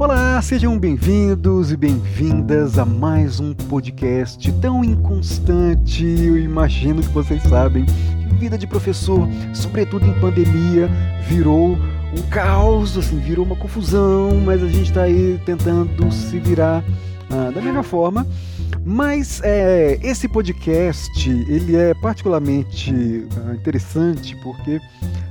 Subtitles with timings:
[0.00, 6.04] Olá, sejam bem-vindos e bem-vindas a mais um podcast tão inconstante.
[6.04, 10.88] Eu imagino que vocês sabem que vida de professor, sobretudo em pandemia,
[11.26, 11.76] virou
[12.16, 16.84] um caos, assim, virou uma confusão, mas a gente está aí tentando se virar
[17.28, 18.24] ah, da melhor forma.
[18.84, 24.80] Mas é, esse podcast ele é particularmente ah, interessante porque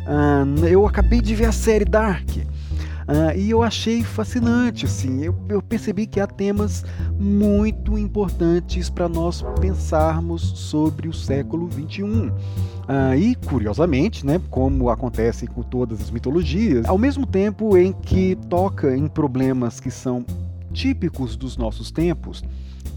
[0.06, 2.28] ah, eu acabei de ver a série Dark.
[3.08, 6.84] Uh, e eu achei fascinante, assim, eu, eu percebi que há temas
[7.18, 12.04] muito importantes para nós pensarmos sobre o século XXI.
[12.04, 12.34] Uh,
[12.90, 18.36] ah, e, curiosamente, né, como acontece com todas as mitologias, ao mesmo tempo em que
[18.50, 20.26] toca em problemas que são
[20.74, 22.44] típicos dos nossos tempos,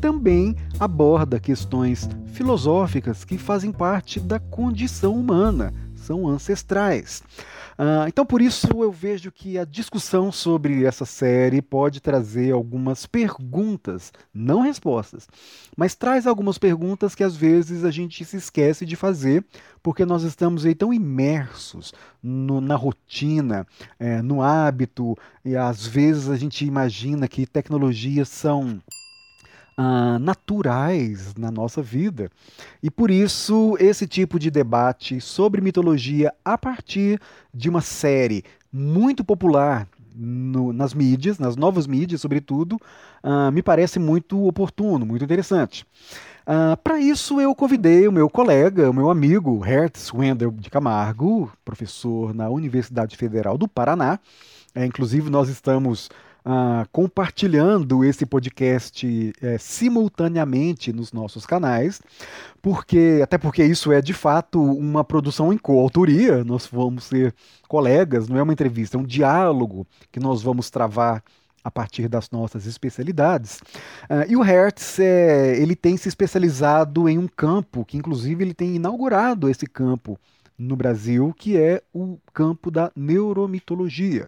[0.01, 7.23] também aborda questões filosóficas que fazem parte da condição humana, são ancestrais.
[7.79, 13.06] Uh, então, por isso, eu vejo que a discussão sobre essa série pode trazer algumas
[13.06, 15.29] perguntas, não respostas,
[15.77, 19.45] mas traz algumas perguntas que às vezes a gente se esquece de fazer,
[19.82, 23.66] porque nós estamos aí tão imersos no, na rotina,
[23.99, 28.80] é, no hábito, e às vezes a gente imagina que tecnologias são
[29.80, 32.30] uh, naturais na nossa vida.
[32.82, 37.18] E por isso, esse tipo de debate sobre mitologia a partir
[37.52, 42.76] de uma série muito popular no, nas mídias, nas novas mídias, sobretudo,
[43.24, 45.87] uh, me parece muito oportuno, muito interessante.
[46.42, 51.50] Uh, Para isso, eu convidei o meu colega, o meu amigo Hertz Wendel de Camargo,
[51.65, 54.18] professor na Universidade Federal do Paraná.
[54.74, 56.10] É, inclusive, nós estamos
[56.45, 62.01] ah, compartilhando esse podcast é, simultaneamente nos nossos canais,
[62.63, 67.34] porque até porque isso é de fato uma produção em coautoria, nós vamos ser
[67.69, 71.22] colegas, não é uma entrevista, é um diálogo que nós vamos travar
[71.62, 73.61] a partir das nossas especialidades.
[74.09, 78.55] Uh, e o Hertz, é, ele tem se especializado em um campo, que inclusive ele
[78.55, 80.19] tem inaugurado esse campo
[80.59, 84.27] no Brasil, que é o campo da neuromitologia.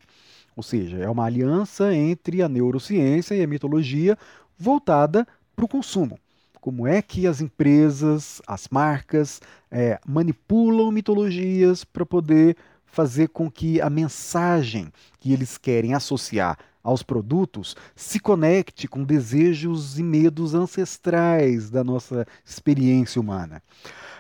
[0.56, 4.16] Ou seja, é uma aliança entre a neurociência e a mitologia
[4.58, 5.26] voltada
[5.56, 6.18] para o consumo.
[6.60, 9.40] Como é que as empresas, as marcas,
[9.70, 17.02] é, manipulam mitologias para poder fazer com que a mensagem que eles querem associar aos
[17.02, 23.62] produtos se conecte com desejos e medos ancestrais da nossa experiência humana.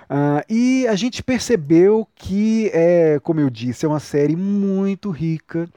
[0.04, 5.68] Uh, e a gente percebeu que, é, como eu disse, é uma série muito rica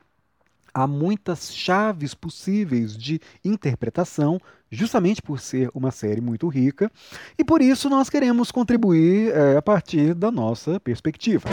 [0.75, 6.91] há muitas chaves possíveis de interpretação, justamente por ser uma série muito rica,
[7.39, 11.47] e por isso nós queremos contribuir é, a partir da nossa perspectiva.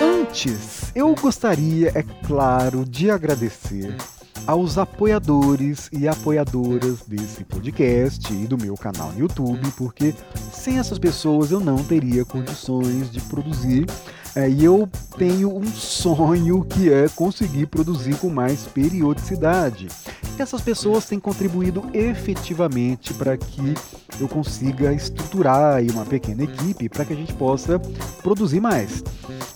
[0.00, 3.96] Antes, eu gostaria, é claro, de agradecer
[4.46, 10.14] aos apoiadores e apoiadoras desse podcast e do meu canal no YouTube, porque
[10.52, 13.86] sem essas pessoas eu não teria condições de produzir.
[14.34, 14.88] É, e eu
[15.18, 19.88] tenho um sonho que é conseguir produzir com mais periodicidade.
[20.38, 23.74] Essas pessoas têm contribuído efetivamente para que
[24.18, 27.78] eu consiga estruturar uma pequena equipe para que a gente possa
[28.22, 29.04] produzir mais.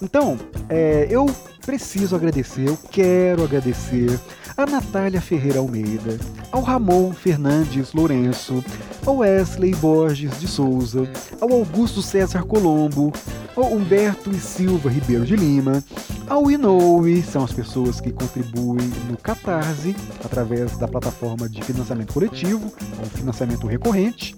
[0.03, 0.39] Então,
[0.69, 1.25] é, eu
[1.65, 4.21] preciso agradecer, eu quero agradecer
[4.57, 6.19] a Natália Ferreira Almeida,
[6.51, 8.65] ao Ramon Fernandes Lourenço,
[9.05, 11.07] ao Wesley Borges de Souza,
[11.41, 13.13] ao Augusto César Colombo,
[13.55, 15.85] ao Humberto e Silva Ribeiro de Lima,
[16.27, 22.73] ao Inoue, são as pessoas que contribuem no Catarse, através da plataforma de financiamento coletivo,
[22.99, 24.35] ou financiamento recorrente.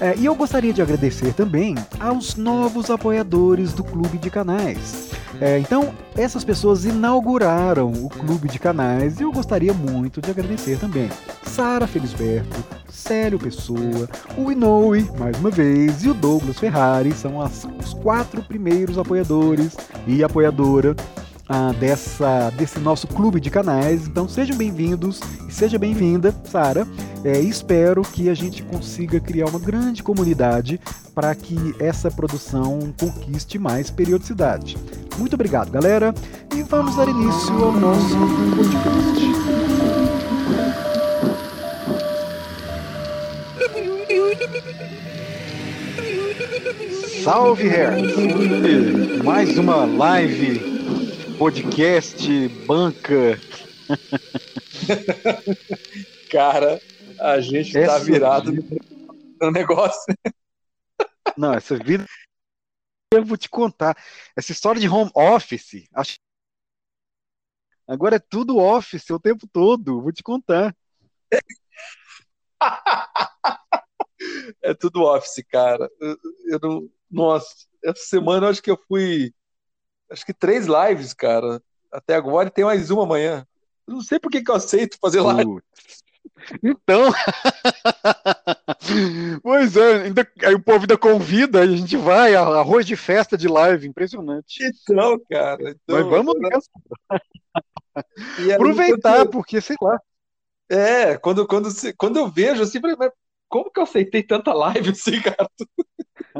[0.00, 5.10] É, e eu gostaria de agradecer também aos novos apoiadores do Clube de Canais.
[5.40, 10.78] É, então, essas pessoas inauguraram o clube de canais e eu gostaria muito de agradecer
[10.78, 11.08] também.
[11.44, 17.66] Sara Felisberto, Célio Pessoa, o Inoue, mais uma vez, e o Douglas Ferrari são as,
[17.78, 19.76] os quatro primeiros apoiadores
[20.06, 20.94] e apoiadora
[21.50, 24.06] ah, dessa, desse nosso clube de canais.
[24.06, 26.86] Então sejam bem-vindos e seja bem-vinda, Sara.
[27.24, 30.80] É, espero que a gente consiga criar uma grande comunidade
[31.12, 34.78] para que essa produção conquiste mais periodicidade.
[35.18, 36.14] Muito obrigado, galera,
[36.54, 38.16] e vamos dar início ao nosso
[38.56, 39.30] podcast.
[47.24, 49.22] Salve, Hertz!
[49.22, 50.69] Mais uma live,
[51.40, 53.40] podcast, banca.
[56.30, 56.78] Cara,
[57.18, 58.76] a gente essa tá virado vida...
[59.40, 60.14] no negócio.
[61.38, 62.04] Não, essa vida
[63.14, 63.96] eu vou te contar.
[64.36, 66.18] Essa história de home office, acho...
[67.88, 70.76] agora é tudo office o tempo todo, vou te contar.
[74.62, 75.90] é tudo office, cara.
[75.98, 79.32] Eu, eu não, nossa, essa semana eu acho que eu fui,
[80.10, 81.62] acho que três lives, cara,
[81.92, 83.46] até agora e tem mais uma amanhã.
[83.86, 85.60] Eu não sei por que, que eu aceito fazer live.
[86.62, 87.10] Então,
[89.42, 93.48] pois é, ainda, aí o povo ainda convida, a gente vai, arroz de festa de
[93.48, 94.64] live, impressionante.
[94.64, 95.70] Então, cara.
[95.70, 96.70] Então, Mas vamos nessa.
[98.54, 99.98] Aproveitar, porque sei lá.
[100.68, 101.68] É, quando, quando,
[101.98, 102.80] quando eu vejo assim,
[103.48, 105.48] como que eu aceitei tanta live assim, cara?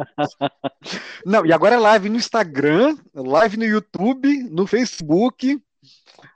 [1.25, 5.61] Não, e agora é live no Instagram, live no YouTube, no Facebook,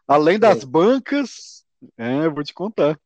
[0.06, 0.66] além das é.
[0.66, 1.64] bancas.
[1.96, 2.98] É, vou te contar.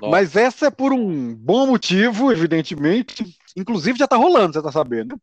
[0.00, 0.10] Nossa.
[0.10, 3.24] Mas essa é por um bom motivo, evidentemente.
[3.58, 5.20] Inclusive já tá rolando, você tá sabendo.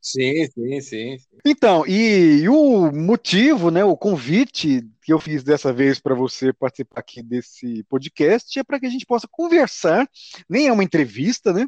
[0.00, 1.16] Sim, sim, sim.
[1.44, 6.52] Então, e, e, o motivo, né, o convite que eu fiz dessa vez para você
[6.52, 10.08] participar aqui desse podcast é para que a gente possa conversar,
[10.48, 11.66] nem é uma entrevista, né,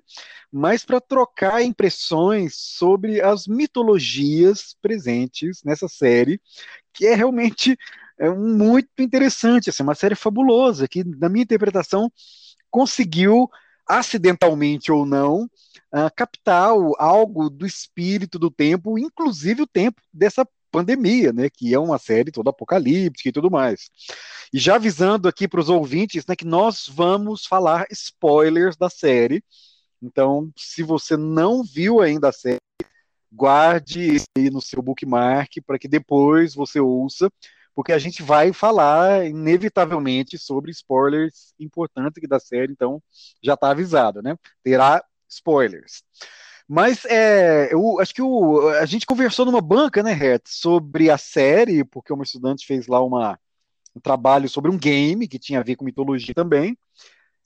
[0.51, 6.41] mas para trocar impressões sobre as mitologias presentes nessa série,
[6.93, 7.77] que é realmente
[8.19, 12.11] é muito interessante, assim, uma série fabulosa, que, na minha interpretação,
[12.71, 13.49] conseguiu,
[13.87, 21.33] acidentalmente ou não, uh, captar algo do espírito do tempo, inclusive o tempo dessa pandemia,
[21.33, 23.89] né, que é uma série toda apocalíptica e tudo mais.
[24.53, 29.43] E já avisando aqui para os ouvintes, né, que nós vamos falar spoilers da série.
[30.03, 32.59] Então, se você não viu ainda a série,
[33.33, 37.31] guarde aí no seu bookmark para que depois você ouça,
[37.75, 43.03] porque a gente vai falar inevitavelmente sobre spoilers importantes da série, então
[43.43, 44.37] já está avisado, né?
[44.63, 46.03] Terá spoilers.
[46.69, 51.19] Mas é, eu acho que o, a gente conversou numa banca, né, Ret, sobre a
[51.19, 53.39] série, porque uma estudante fez lá uma,
[53.95, 56.77] um trabalho sobre um game que tinha a ver com mitologia também.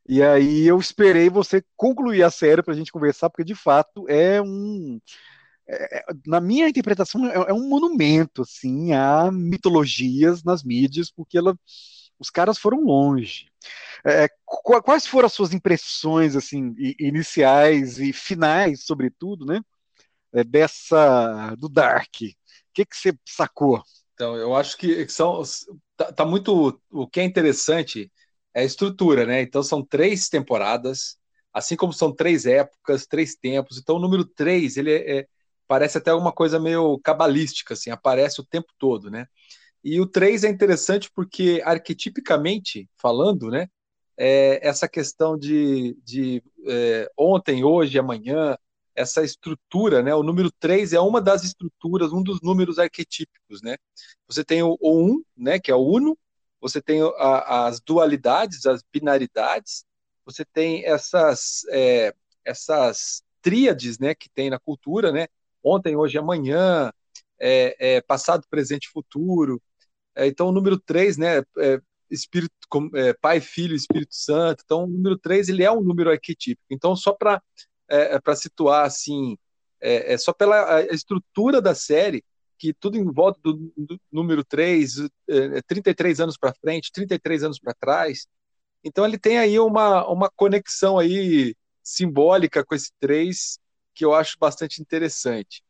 [0.09, 4.09] E aí eu esperei você concluir a série para a gente conversar, porque de fato
[4.09, 5.01] é um
[5.69, 11.37] é, é, na minha interpretação, é, é, um monumento assim a mitologias nas mídias, porque
[11.37, 11.57] ela,
[12.19, 13.49] os caras foram longe.
[14.05, 19.61] É, quais foram as suas impressões assim iniciais e finais, sobretudo, né?
[20.33, 22.15] É, dessa do Dark.
[22.21, 23.83] O que, que você sacou?
[24.15, 25.43] Então, eu acho que são
[25.97, 28.11] tá, tá muito o que é interessante
[28.55, 29.43] é a estrutura, né?
[29.43, 31.19] Então são três temporadas,
[31.53, 33.79] assim como são três épocas, três tempos.
[33.79, 35.27] Então o número três ele é, é
[35.69, 39.27] parece até uma coisa meio cabalística, assim, aparece o tempo todo, né?
[39.85, 43.69] E o 3 é interessante porque, arquetipicamente falando, né,
[44.17, 48.57] é essa questão de, de é, ontem, hoje, amanhã,
[48.95, 50.15] essa estrutura, né?
[50.15, 53.77] O número 3 é uma das estruturas, um dos números arquetípicos, né?
[54.27, 56.19] Você tem o, o 1, né, que é o uno,
[56.61, 59.85] você tem a, as dualidades, as binaridades,
[60.25, 62.13] você tem essas, é,
[62.45, 65.29] essas tríades, né, que tem na cultura, né?
[65.63, 66.93] Ontem, hoje, amanhã,
[67.39, 69.63] é, é, passado, presente futuro.
[70.15, 72.53] É, então, o número 3, né, é, espírito,
[72.95, 74.63] é, Pai, Filho Espírito Santo.
[74.65, 76.67] Então, o número 3 ele é um número arquetípico.
[76.71, 77.43] Então, só para
[77.89, 79.39] é, para situar assim,
[79.81, 82.23] é, só pela estrutura da série,
[82.59, 87.59] que tudo em volta do, do número 3, é, 33 anos para frente, 33 anos
[87.59, 88.27] para trás.
[88.85, 93.59] Então ele tem aí uma, uma conexão aí simbólica com esse 3
[93.99, 95.61] que eu acho bastante interessante.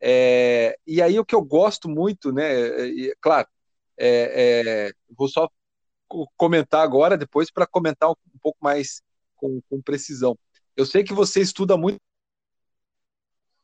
[0.00, 2.44] É, e aí o que eu gosto muito, né?
[3.08, 3.46] É, claro,
[3.96, 5.48] é, é, vou só
[6.36, 9.00] comentar agora, depois para comentar um, um, pouco mais
[9.36, 10.36] com, com, precisão.
[10.76, 12.00] Eu sei que você estuda muito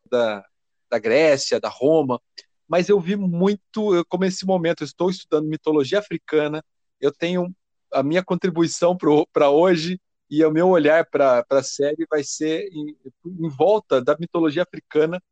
[0.09, 0.45] da,
[0.89, 2.21] da Grécia, da Roma,
[2.69, 6.65] mas eu vi muito, eu, como esse momento eu estou estudando mitologia africana,
[7.01, 7.53] eu tenho
[7.93, 8.97] a minha contribuição
[9.33, 10.01] para hoje
[10.31, 15.23] e o meu olhar para a série vai ser em, em, volta da mitologia africana,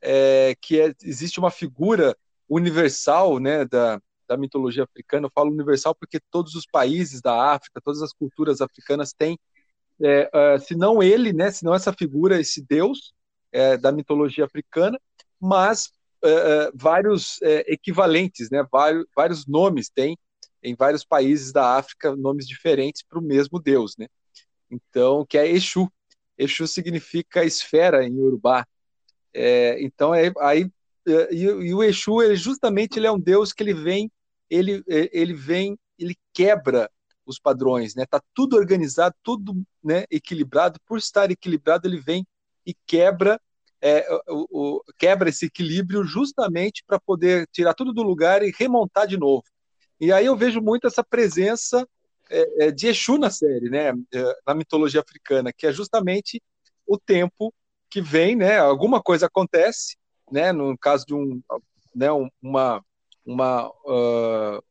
[0.00, 2.16] é, que é, existe uma figura
[2.48, 5.26] universal né, da, da mitologia africana.
[5.26, 9.38] Eu falo universal porque todos os países da África, todas as culturas africanas têm,
[10.02, 13.14] é, é, se não ele, né, se não essa figura, esse deus
[13.52, 14.98] é, da mitologia africana,
[15.40, 15.92] mas
[16.24, 20.16] é, vários equivalentes, né, vários, vários nomes tem
[20.62, 24.06] em vários países da África, nomes diferentes para o mesmo deus, né?
[24.72, 25.92] Então, que é Exu.
[26.38, 28.66] Exu significa esfera em Urubá.
[29.34, 30.70] É, então, é, aí,
[31.06, 34.10] é, e, e, o Exu, ele, justamente, ele é um deus que ele vem,
[34.48, 36.90] ele, é, ele vem, ele quebra
[37.26, 38.06] os padrões, né?
[38.06, 40.80] Tá tudo organizado, tudo né, equilibrado.
[40.86, 42.26] Por estar equilibrado, ele vem
[42.66, 43.40] e quebra
[43.80, 49.06] é, o, o, quebra esse equilíbrio justamente para poder tirar tudo do lugar e remontar
[49.06, 49.44] de novo.
[50.00, 51.86] E aí eu vejo muito essa presença
[52.32, 56.42] é, é de Exu na série, né, é, na mitologia africana, que é justamente
[56.86, 57.52] o tempo
[57.90, 59.96] que vem, né, alguma coisa acontece,
[60.30, 61.42] né, no caso de um,
[61.94, 62.08] né,
[62.42, 62.82] uma,
[63.24, 64.62] uma uh,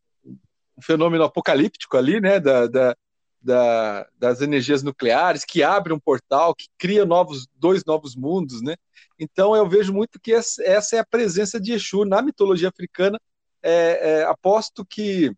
[0.78, 2.96] um fenômeno apocalíptico ali, né, da, da,
[3.42, 8.76] da, das energias nucleares, que abre um portal, que cria novos dois novos mundos, né?
[9.20, 13.20] Então eu vejo muito que essa é a presença de Exu na mitologia africana.
[13.64, 15.32] É, é, aposto que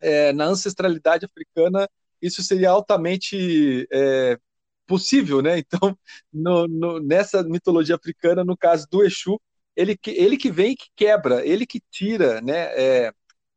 [0.00, 1.88] é, na ancestralidade africana
[2.20, 4.38] isso seria altamente é,
[4.86, 5.58] possível, né?
[5.68, 5.98] Então
[6.32, 9.40] no, no, nessa mitologia africana, no caso do Exu,
[9.76, 13.06] ele, ele que vem e que quebra, ele que tira, né?
[13.06, 13.12] É,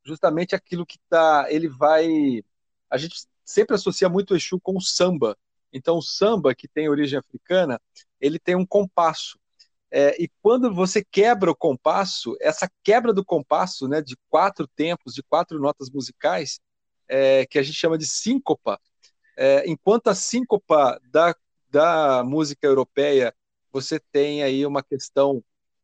[0.06, 2.44] justamente aquilo que está, ele vai,
[2.90, 5.38] a gente sempre associa muito o Exu com o samba.
[5.74, 7.80] Então, o samba, que tem origem africana,
[8.20, 9.40] ele tem um compasso.
[9.92, 15.14] É, e quando você quebra o compasso, essa quebra do compasso, né, de quatro tempos,
[15.14, 16.60] de quatro notas musicais,
[17.10, 18.80] é, que a gente chama de síncopa,
[19.38, 21.36] é, enquanto a síncopa da,
[21.70, 23.34] da música europeia,
[23.72, 25.44] você tem aí uma questão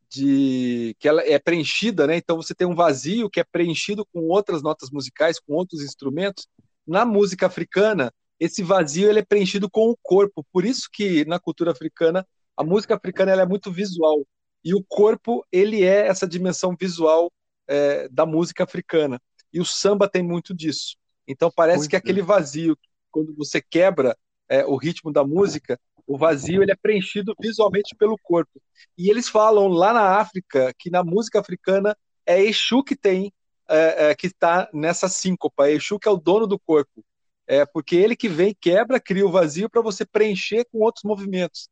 [0.09, 2.15] de que ela é preenchida, né?
[2.15, 6.47] Então você tem um vazio que é preenchido com outras notas musicais, com outros instrumentos.
[6.85, 10.45] Na música africana, esse vazio ele é preenchido com o corpo.
[10.51, 12.25] Por isso que na cultura africana,
[12.57, 14.25] a música africana ela é muito visual
[14.65, 17.31] e o corpo ele é essa dimensão visual
[17.67, 19.21] é, da música africana.
[19.53, 20.97] E o samba tem muito disso.
[21.27, 22.77] Então parece muito que aquele vazio,
[23.11, 24.17] quando você quebra
[24.49, 28.61] é, o ritmo da música, o vazio ele é preenchido visualmente pelo corpo.
[28.97, 31.95] E eles falam lá na África que na música africana
[32.25, 33.31] é Exu que tem
[33.69, 35.67] é, é, que está nessa síncopa.
[35.67, 37.03] É Exu que é o dono do corpo.
[37.45, 41.69] É porque ele que vem, quebra, cria o vazio para você preencher com outros movimentos.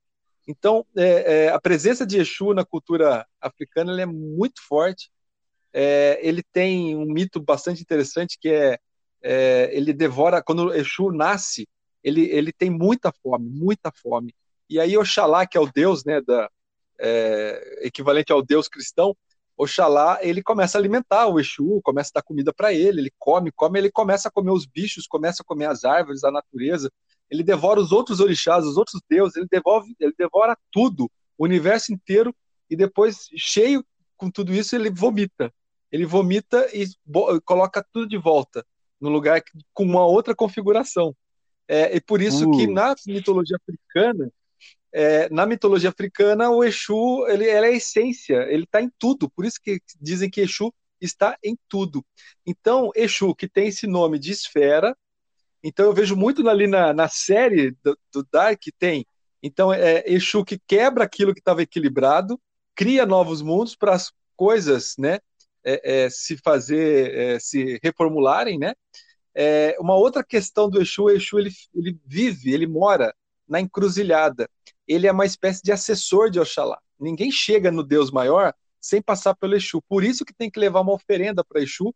[0.48, 5.10] Então, é, é, a presença de Exu na cultura africana é muito forte.
[5.74, 8.80] É, ele tem um mito bastante interessante que é,
[9.22, 11.68] é, ele devora quando Exu nasce,
[12.04, 14.34] ele, ele tem muita fome, muita fome.
[14.70, 16.50] E aí Oxalá, que é o deus, né, da,
[17.00, 19.16] é, equivalente ao deus cristão,
[19.58, 23.52] Oxalá, ele começa a alimentar o Exu, começa a dar comida para ele, ele come,
[23.52, 26.92] come, ele começa a comer os bichos, começa a comer as árvores, a natureza,
[27.30, 31.94] ele devora os outros orixás, os outros deuses, ele, devolve, ele devora tudo, o universo
[31.94, 32.34] inteiro,
[32.70, 33.86] e depois, cheio
[34.18, 35.54] com tudo isso, ele vomita.
[35.92, 36.88] Ele vomita e
[37.44, 38.66] coloca tudo de volta,
[39.00, 39.42] no lugar
[39.74, 41.16] com uma outra configuração.
[41.68, 42.58] É, e por isso uh.
[42.58, 44.32] que na mitologia africana,
[44.94, 49.30] é, na mitologia africana, o Exu ele, ele é a essência, ele está em tudo.
[49.30, 52.04] Por isso que dizem que Exu está em tudo.
[52.46, 54.96] Então, Exu, que tem esse nome de esfera,
[55.68, 59.04] então eu vejo muito ali na, na série do, do Dark, tem.
[59.42, 62.40] Então, é Exu que quebra aquilo que estava equilibrado,
[62.76, 65.20] cria novos mundos para as coisas né,
[65.64, 68.76] é, é, se fazer, é, se reformularem, né?
[69.34, 73.14] É, uma outra questão do Exu, o Exu ele, ele vive, ele mora
[73.48, 74.48] na encruzilhada.
[74.88, 76.80] Ele é uma espécie de assessor de Oxalá.
[77.00, 79.82] Ninguém chega no Deus maior sem passar pelo Exu.
[79.90, 81.94] Por isso que tem que levar uma oferenda para Exu,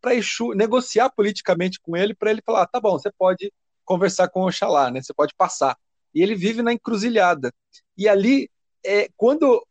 [0.00, 3.52] para Exu negociar politicamente com ele, para ele falar: ah, tá bom, você pode
[3.84, 5.02] conversar com Oxalá, né?
[5.02, 5.76] Você pode passar.
[6.14, 7.52] E ele vive na encruzilhada.
[7.96, 8.50] E ali,
[8.84, 9.64] é, quando,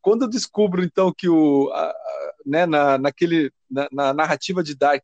[0.00, 1.94] quando eu descubro então que o, a,
[2.46, 5.02] né, na, naquele, na, na narrativa de Dark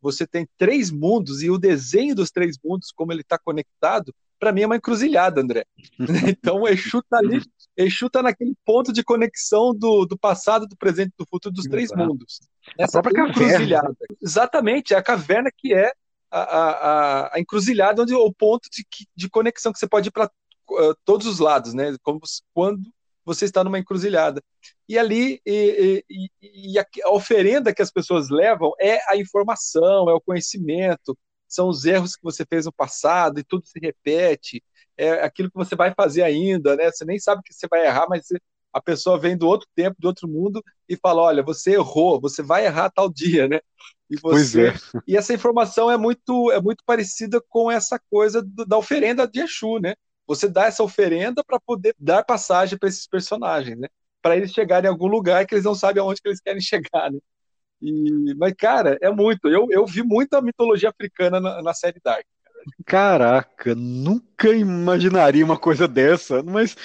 [0.00, 4.52] você tem três mundos e o desenho dos três mundos, como ele está conectado, para
[4.52, 5.66] mim é uma encruzilhada, André.
[6.28, 7.42] então o Exu está ali,
[7.78, 11.64] Exu está naquele ponto de conexão do, do passado, do presente e do futuro dos
[11.64, 12.40] três mundos.
[12.76, 13.86] Essa a própria encruzilhada.
[13.86, 14.16] Caverna.
[14.20, 15.92] Exatamente, é a caverna que é
[16.28, 20.26] a, a, a encruzilhada, onde o ponto de, de conexão que você pode ir para
[20.26, 21.94] uh, todos os lados, né?
[22.02, 22.20] Como
[22.52, 22.82] quando
[23.24, 24.42] você está numa encruzilhada.
[24.88, 30.14] E ali, e, e, e a oferenda que as pessoas levam é a informação, é
[30.14, 31.16] o conhecimento,
[31.46, 34.62] são os erros que você fez no passado e tudo se repete,
[34.98, 36.90] é aquilo que você vai fazer ainda, né?
[36.90, 38.26] Você nem sabe que você vai errar, mas
[38.72, 42.42] a pessoa vem do outro tempo, do outro mundo e fala: olha, você errou, você
[42.42, 43.60] vai errar tal dia, né?
[44.10, 44.74] E você é.
[45.06, 49.40] e essa informação é muito é muito parecida com essa coisa do, da oferenda de
[49.40, 49.94] Exu, né?
[50.26, 53.88] Você dá essa oferenda para poder dar passagem para esses personagens, né?
[54.20, 57.10] Para eles chegarem em algum lugar que eles não sabem aonde que eles querem chegar,
[57.10, 57.18] né?
[57.80, 59.48] E, mas, cara, é muito.
[59.48, 62.26] Eu, eu vi muita mitologia africana na, na série Dark.
[62.84, 66.76] Caraca, nunca imaginaria uma coisa dessa, mas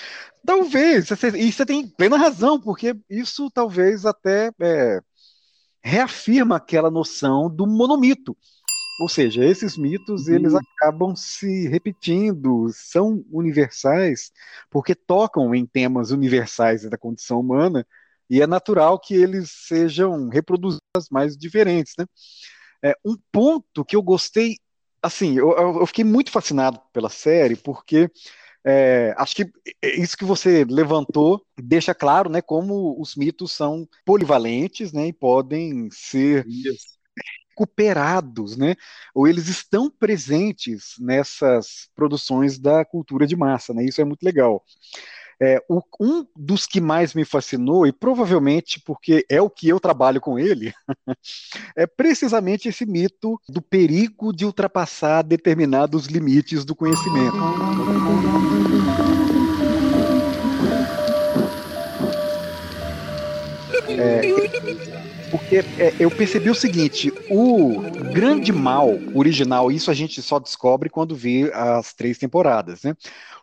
[0.45, 5.01] talvez, e você tem plena razão, porque isso talvez até é,
[5.81, 8.35] reafirma aquela noção do monomito.
[9.01, 10.35] Ou seja, esses mitos uhum.
[10.35, 14.31] eles acabam se repetindo, são universais,
[14.69, 17.85] porque tocam em temas universais da condição humana,
[18.29, 21.93] e é natural que eles sejam reproduzidos mais diferentes.
[21.97, 22.05] Né?
[22.83, 24.57] É, um ponto que eu gostei,
[25.03, 28.10] assim, eu, eu fiquei muito fascinado pela série, porque
[28.65, 29.51] é, acho que
[29.83, 35.89] isso que você levantou deixa claro, né, como os mitos são polivalentes, né, e podem
[35.91, 36.93] ser isso
[37.51, 38.75] recuperados, né?
[39.13, 43.83] Ou eles estão presentes nessas produções da cultura de massa, né?
[43.86, 44.63] Isso é muito legal.
[45.45, 49.77] É, o, um dos que mais me fascinou, e provavelmente porque é o que eu
[49.77, 50.73] trabalho com ele,
[51.75, 57.35] é precisamente esse mito do perigo de ultrapassar determinados limites do conhecimento.
[63.89, 64.21] É,
[65.29, 67.81] porque é, eu percebi o seguinte: o
[68.13, 72.95] grande mal original, isso a gente só descobre quando vê as três temporadas, né?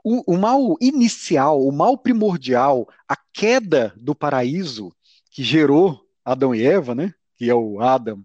[0.04, 4.92] O, o mal inicial, o mal primordial, a queda do paraíso
[5.30, 7.14] que gerou Adão e Eva, né?
[7.36, 8.16] Que é o Adam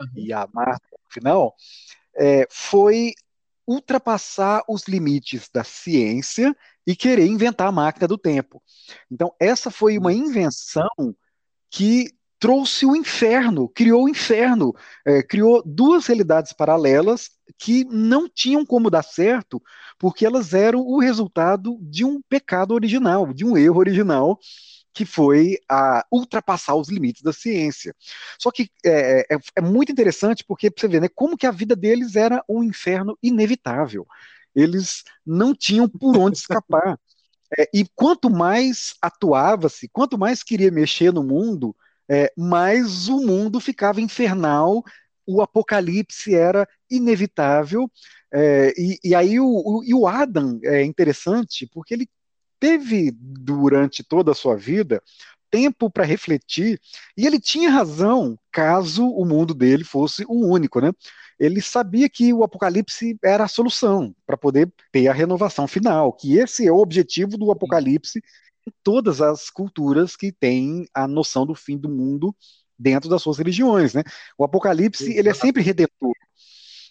[0.00, 0.08] uhum.
[0.16, 1.54] e a Marta no final,
[2.16, 3.12] é, foi
[3.66, 6.54] ultrapassar os limites da ciência
[6.86, 8.62] e querer inventar a máquina do tempo.
[9.10, 11.14] Então, essa foi uma invenção
[11.70, 14.74] que trouxe o inferno, criou o inferno,
[15.04, 19.62] é, criou duas realidades paralelas que não tinham como dar certo,
[19.98, 24.38] porque elas eram o resultado de um pecado original, de um erro original,
[24.92, 27.94] que foi a ultrapassar os limites da ciência.
[28.38, 31.74] Só que é, é, é muito interessante porque você vê né, como que a vida
[31.74, 34.06] deles era um inferno inevitável.
[34.54, 36.98] Eles não tinham por onde escapar.
[37.58, 41.74] É, e quanto mais atuava-se, quanto mais queria mexer no mundo,
[42.08, 44.82] é, mais o mundo ficava infernal,
[45.26, 47.90] o apocalipse era inevitável.
[48.32, 52.08] É, e, e, aí o, o, e o Adam é interessante porque ele
[52.58, 55.02] teve durante toda a sua vida
[55.50, 56.80] tempo para refletir
[57.16, 60.90] e ele tinha razão caso o mundo dele fosse o único, né?
[61.38, 66.38] Ele sabia que o apocalipse era a solução para poder ter a renovação final, que
[66.38, 68.20] esse é o objetivo do apocalipse
[68.82, 72.34] todas as culturas que têm a noção do fim do mundo
[72.78, 74.02] dentro das suas religiões, né?
[74.36, 76.14] O Apocalipse ele é sempre redentor,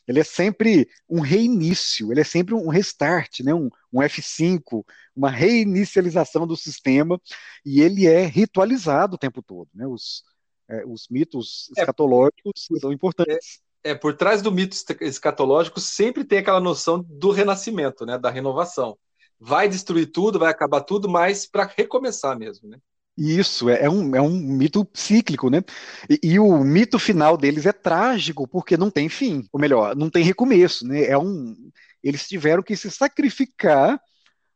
[0.08, 3.54] ele é sempre um reinício, ele é sempre um restart, né?
[3.54, 4.84] Um, um F5,
[5.16, 7.20] uma reinicialização do sistema
[7.66, 9.88] e ele é ritualizado o tempo todo, né?
[9.88, 10.24] Os,
[10.70, 11.82] é, os mitos é.
[11.82, 13.62] escatológicos é, são importantes.
[13.84, 18.18] É, é, por trás do mito escatológico sempre tem aquela noção do renascimento, né?
[18.18, 18.98] Da renovação
[19.44, 22.78] vai destruir tudo, vai acabar tudo, mas para recomeçar mesmo, né?
[23.16, 25.64] Isso, é, é um, é um mito cíclico, né?
[26.10, 30.10] E, e, o mito final deles é trágico, porque não tem fim, ou melhor, não
[30.10, 31.06] tem recomeço, né?
[31.06, 31.56] É um,
[32.04, 34.02] eles tiveram que se sacrificar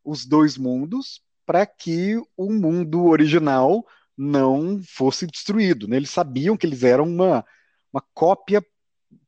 [0.03, 3.85] os dois mundos para que o mundo original
[4.17, 5.97] não fosse destruído, né?
[5.97, 7.45] Eles sabiam que eles eram uma,
[7.93, 8.65] uma cópia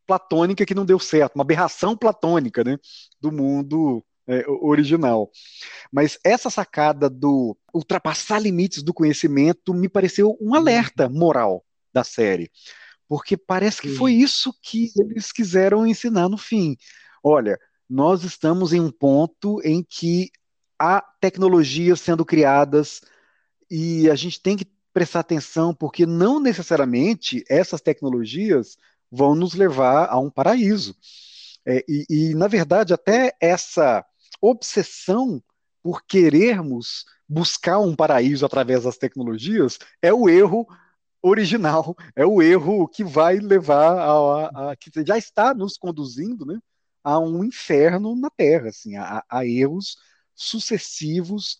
[0.08, 2.78] platônica que não deu certo, uma aberração platônica, né?
[3.22, 5.32] Do mundo é, original.
[5.92, 12.52] Mas essa sacada do ultrapassar limites do conhecimento me pareceu um alerta moral da série.
[13.08, 16.78] Porque parece que foi isso que eles quiseram ensinar no fim.
[17.24, 17.58] Olha,
[17.90, 20.30] nós estamos em um ponto em que
[20.78, 23.02] há tecnologias sendo criadas
[23.70, 28.78] e a gente tem que prestar atenção, porque não necessariamente essas tecnologias
[29.12, 30.96] vão nos levar a um paraíso.
[31.66, 34.06] É, e, e, na verdade, até essa
[34.42, 35.42] obsessão
[35.82, 40.68] por querermos buscar um paraíso através das tecnologias é o erro
[41.22, 46.46] original, é o erro que vai levar a, a, a que já está nos conduzindo,
[46.46, 46.60] né,
[47.04, 49.98] a um inferno na Terra, assim, a, a erros
[50.36, 51.60] sucessivos.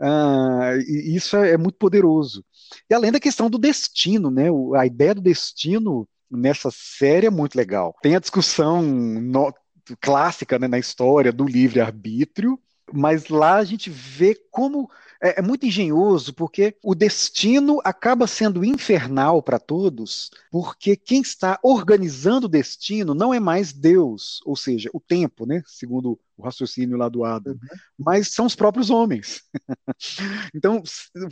[0.00, 2.44] Uh, e isso é, é, muito poderoso.
[2.90, 7.56] E além da questão do destino, né, a ideia do destino nessa série é muito
[7.56, 7.94] legal.
[8.02, 9.52] Tem a discussão no,
[10.00, 12.58] clássica né, na história do livre-arbítrio,
[12.92, 14.90] mas lá a gente vê como
[15.22, 21.58] é, é, muito engenhoso, porque o destino acaba sendo infernal para todos, porque quem está
[21.62, 26.96] organizando o destino não é mais Deus, ou seja, o tempo, né, segundo o raciocínio
[26.96, 27.78] lá do Adam, uhum.
[27.96, 29.42] mas são os próprios homens.
[30.52, 30.82] então,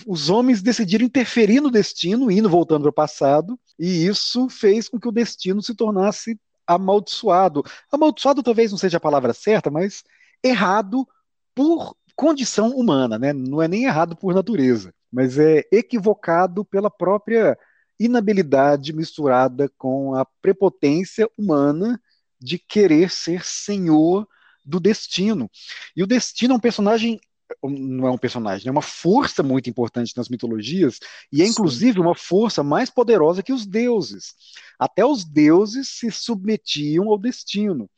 [0.07, 5.01] os homens decidiram interferir no destino, indo voltando para o passado, e isso fez com
[5.01, 6.39] que o destino se tornasse
[6.75, 7.65] amaldiçoado.
[7.91, 10.05] Amaldiçoado talvez não seja a palavra certa, mas
[10.43, 11.07] errado
[11.55, 13.33] por condição humana, né?
[13.33, 17.59] Não é nem errado por natureza, mas é equivocado pela própria
[17.99, 22.01] inabilidade misturada com a prepotência humana
[22.41, 24.27] de querer ser senhor
[24.65, 25.51] do destino.
[25.97, 27.21] E o destino é um personagem
[27.63, 30.99] não é um personagem, é uma força muito importante nas mitologias,
[31.33, 34.35] e é inclusive uma força mais poderosa que os deuses.
[34.79, 37.89] Até os deuses se submetiam ao destino.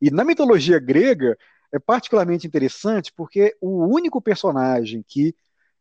[0.00, 1.36] E na mitologia grega
[1.72, 5.34] é particularmente interessante porque o único personagem que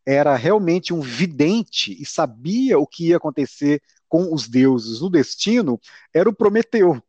[0.06, 5.80] era realmente um vidente e sabia o que ia acontecer com os deuses no destino
[6.14, 7.02] era o Prometeu.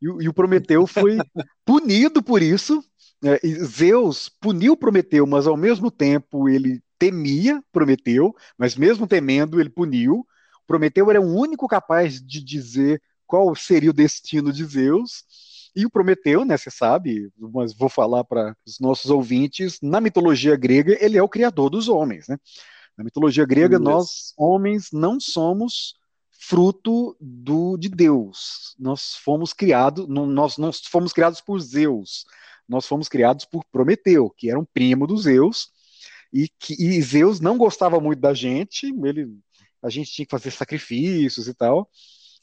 [0.00, 1.18] E, e o Prometeu foi
[1.64, 2.84] punido por isso.
[3.26, 3.38] Né?
[3.64, 10.24] Zeus puniu Prometeu, mas ao mesmo tempo ele temia Prometeu, mas mesmo temendo, ele puniu.
[10.66, 15.24] Prometeu era o único capaz de dizer qual seria o destino de Zeus.
[15.74, 20.56] E o Prometeu, né, você sabe, mas vou falar para os nossos ouvintes, na mitologia
[20.56, 22.38] grega, ele é o criador dos homens, né?
[22.96, 25.96] Na mitologia grega, nós, homens, não somos
[26.30, 28.74] fruto do, de Deus.
[28.78, 32.24] Nós fomos criados, nós não fomos criados por Zeus,
[32.68, 35.68] nós fomos criados por Prometeu, que era um primo dos Zeus,
[36.32, 39.38] e, que, e Zeus não gostava muito da gente, ele,
[39.82, 41.88] a gente tinha que fazer sacrifícios e tal.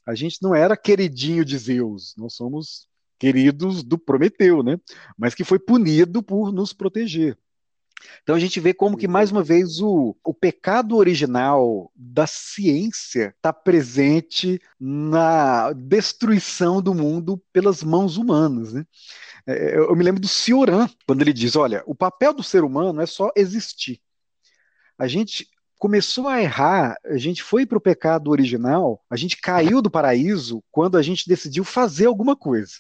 [0.06, 2.88] A gente não era queridinho de Zeus, nós somos
[3.20, 4.78] queridos do Prometeu, né?
[5.18, 7.38] Mas que foi punido por nos proteger.
[8.22, 13.34] Então a gente vê como que, mais uma vez, o, o pecado original da ciência
[13.36, 18.74] está presente na destruição do mundo pelas mãos humanas.
[18.74, 18.86] Né?
[19.46, 23.02] É, eu me lembro do Cioran, quando ele diz: olha, o papel do ser humano
[23.02, 24.00] é só existir.
[24.98, 29.82] A gente começou a errar, a gente foi para o pecado original, a gente caiu
[29.82, 32.76] do paraíso quando a gente decidiu fazer alguma coisa.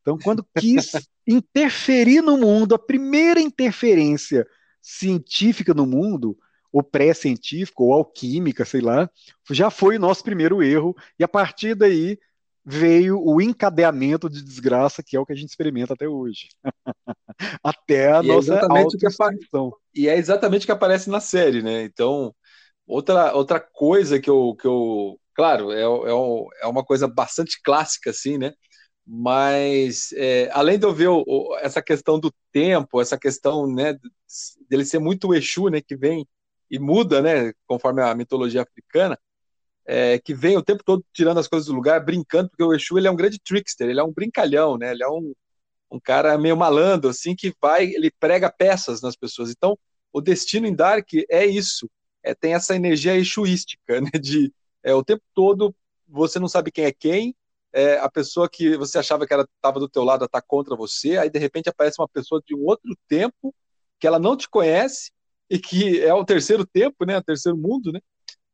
[0.00, 0.90] Então, quando quis
[1.26, 4.46] interferir no mundo, a primeira interferência
[4.80, 6.36] científica no mundo,
[6.72, 9.10] ou pré-científica, ou alquímica, sei lá,
[9.50, 12.18] já foi o nosso primeiro erro, e a partir daí
[12.64, 16.48] veio o encadeamento de desgraça, que é o que a gente experimenta até hoje.
[17.62, 18.60] até a e é nossa é.
[19.94, 21.84] E é exatamente o que aparece na série, né?
[21.84, 22.34] Então,
[22.86, 28.10] outra, outra coisa que eu, que eu claro, é, é, é uma coisa bastante clássica,
[28.10, 28.52] assim, né?
[29.06, 33.96] Mas é, além de eu ver o, o, essa questão do tempo, essa questão né,
[34.68, 36.26] dele ser muito Exu, né, que vem
[36.70, 39.16] e muda, né, conforme a mitologia africana,
[39.86, 42.98] é, que vem o tempo todo tirando as coisas do lugar, brincando, porque o Exu
[42.98, 45.32] ele é um grande trickster, ele é um brincalhão, né, ele é um,
[45.90, 49.50] um cara meio malandro, assim, que vai, ele prega peças nas pessoas.
[49.50, 49.78] Então,
[50.12, 51.88] o destino em Dark é isso,
[52.24, 55.74] é, tem essa energia exuística, né, de é, o tempo todo
[56.08, 57.34] você não sabe quem é quem,
[57.72, 61.30] é, a pessoa que você achava que estava do teu lado está contra você, aí
[61.30, 63.54] de repente aparece uma pessoa de um outro tempo
[63.98, 65.10] que ela não te conhece
[65.48, 68.00] e que é o terceiro tempo, né, o terceiro mundo, né,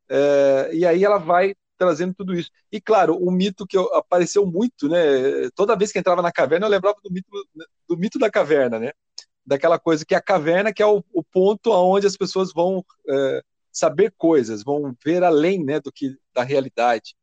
[0.09, 2.51] é, e aí ela vai trazendo tudo isso.
[2.71, 6.71] E claro, o mito que apareceu muito, né, toda vez que entrava na caverna eu
[6.71, 7.29] lembrava do mito,
[7.89, 8.93] do mito da caverna, né,
[9.45, 13.43] daquela coisa que a caverna que é o, o ponto aonde as pessoas vão é,
[13.73, 17.15] saber coisas, vão ver além, né, do que da realidade.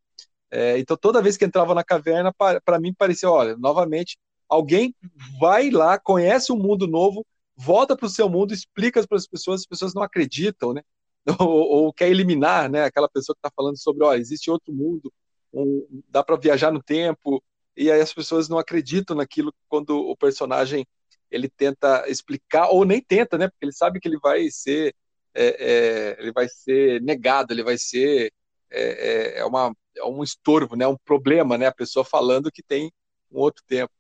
[0.52, 4.96] É, então, toda vez que entrava na caverna, para mim parecia, olha, novamente, alguém
[5.40, 9.62] vai lá, conhece um mundo novo, volta para o seu mundo, explica para as pessoas,
[9.62, 10.82] as pessoas não acreditam, né?
[11.40, 12.86] Ou, ou quer eliminar, né?
[12.86, 15.14] Aquela pessoa que está falando sobre, ó, existe outro mundo,
[15.54, 17.44] um, dá para viajar no tempo,
[17.76, 20.88] e aí as pessoas não acreditam naquilo quando o personagem
[21.30, 23.48] ele tenta explicar, ou nem tenta, né?
[23.48, 24.96] Porque ele sabe que ele vai ser,
[25.34, 28.34] é, é, ele vai ser negado, ele vai ser
[28.72, 32.64] é, é, é uma é um estorvo, né, um problema, né, a pessoa falando que
[32.64, 32.92] tem
[33.32, 33.92] um outro tempo.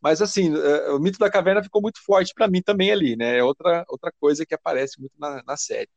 [0.00, 3.38] Mas assim, é, o mito da caverna ficou muito forte para mim também ali, né?
[3.38, 5.88] É outra outra coisa que aparece muito na, na série.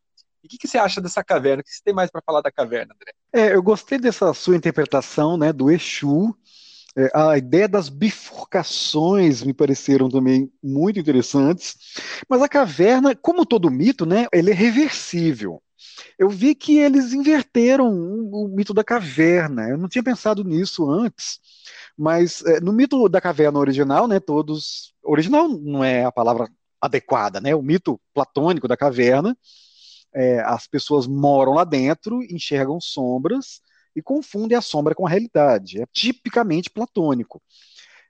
[0.42, 1.60] E o que, que, você acha dessa caverna?
[1.60, 3.12] O que você tem mais para falar da caverna, André?
[3.34, 6.34] É, eu gostei dessa sua interpretação, né, do Exu.
[6.96, 11.76] É, a ideia das bifurcações me pareceram também muito interessantes.
[12.30, 15.62] Mas a caverna, como todo mito, né, ele é reversível
[16.18, 19.70] eu vi que eles inverteram o, mito da caverna.
[19.70, 21.40] Eu não tinha pensado nisso antes,
[21.98, 24.94] mas é, no mito da caverna original, né, todos.
[25.04, 26.50] Original não é a palavra
[26.82, 27.56] adequada, né?
[27.56, 29.38] O mito platônico da caverna,
[30.14, 33.62] é, as pessoas moram lá dentro, enxergam sombras
[33.96, 35.82] e confundem a sombra com a realidade.
[35.82, 37.42] É tipicamente platônico.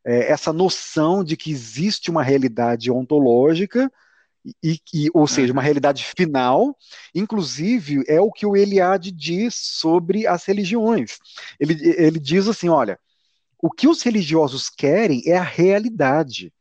[0.05, 3.91] É, essa noção de que existe uma realidade ontológica
[4.63, 6.75] e, e, ou seja, uma realidade final,
[7.13, 11.17] inclusive é o que o Eliade diz sobre as religiões.
[11.59, 12.99] Ele, ele diz assim: olha,
[13.61, 16.53] o que os religiosos querem é a realidade.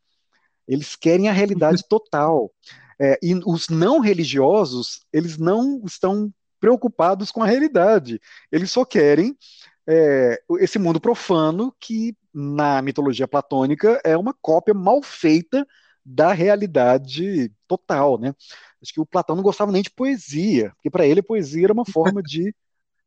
[0.67, 2.51] Eles querem a realidade total.
[2.99, 8.19] É, e os não religiosos, eles não estão preocupados com a realidade.
[8.51, 9.37] Eles só querem
[9.87, 15.67] é, esse mundo profano que na mitologia platônica, é uma cópia mal feita
[16.07, 18.33] da realidade total, né?
[18.81, 21.73] Acho que o Platão não gostava nem de poesia, porque para ele a poesia era
[21.73, 22.55] uma forma de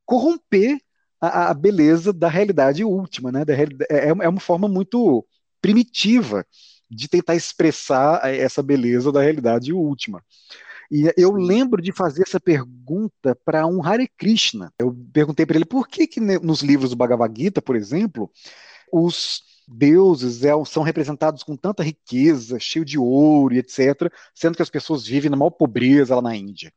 [0.04, 0.78] corromper
[1.18, 3.44] a, a beleza da realidade última, né?
[3.44, 5.26] Da, é, é, é uma forma muito
[5.62, 6.44] primitiva
[6.90, 10.22] de tentar expressar essa beleza da realidade última.
[10.90, 14.72] E eu lembro de fazer essa pergunta para um Hare Krishna.
[14.76, 18.28] Eu perguntei para ele por que, que nos livros do Bhagavad Gita, por exemplo,
[18.92, 24.62] os deuses é, são representados com tanta riqueza, cheio de ouro e etc., sendo que
[24.62, 26.72] as pessoas vivem na maior pobreza lá na Índia.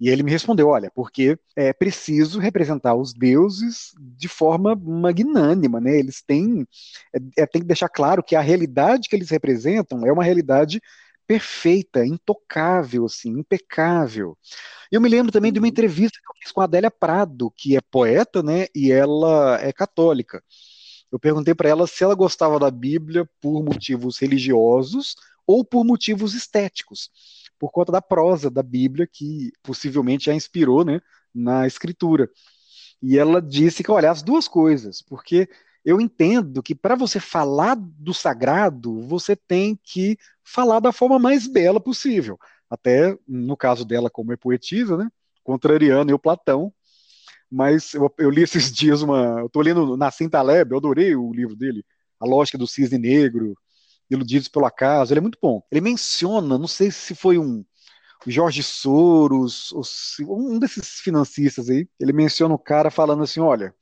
[0.00, 5.96] E ele me respondeu: olha, porque é preciso representar os deuses de forma magnânima, né?
[5.96, 6.66] Eles têm,
[7.14, 10.80] é, é, tem que deixar claro que a realidade que eles representam é uma realidade
[11.26, 14.36] perfeita, intocável, assim, impecável.
[14.90, 15.70] Eu me lembro também de uma uhum.
[15.70, 18.66] entrevista que eu fiz com a Adélia Prado, que é poeta, né?
[18.74, 20.42] E ela é católica.
[21.14, 25.14] Eu perguntei para ela se ela gostava da Bíblia por motivos religiosos
[25.46, 27.08] ou por motivos estéticos
[27.56, 31.00] por conta da prosa da Bíblia, que possivelmente a inspirou né,
[31.32, 32.28] na escritura.
[33.00, 35.48] E ela disse que, olha, as duas coisas, porque
[35.84, 41.46] eu entendo que para você falar do sagrado, você tem que falar da forma mais
[41.46, 42.36] bela possível.
[42.68, 45.08] Até no caso dela, como é poetisa, né?
[45.44, 46.72] Contrariando eu, Platão.
[47.54, 49.38] Mas eu, eu li esses dias uma.
[49.38, 51.84] Eu estou lendo Nassim Taleb, eu adorei o livro dele,
[52.18, 53.56] A Lógica do Cisne Negro,
[54.10, 55.62] Iludidos pelo Acaso, ele é muito bom.
[55.70, 57.64] Ele menciona, não sei se foi um
[58.26, 59.72] Jorge Soros,
[60.20, 63.72] um desses financistas aí, ele menciona o cara falando assim: olha,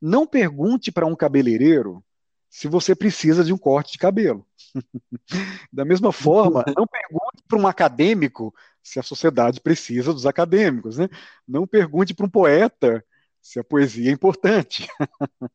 [0.00, 2.02] não pergunte para um cabeleireiro
[2.48, 4.44] se você precisa de um corte de cabelo.
[5.72, 11.08] da mesma forma, não pergunte para um acadêmico se a sociedade precisa dos acadêmicos, né?
[11.46, 13.04] Não pergunte para um poeta
[13.40, 14.86] se a poesia é importante.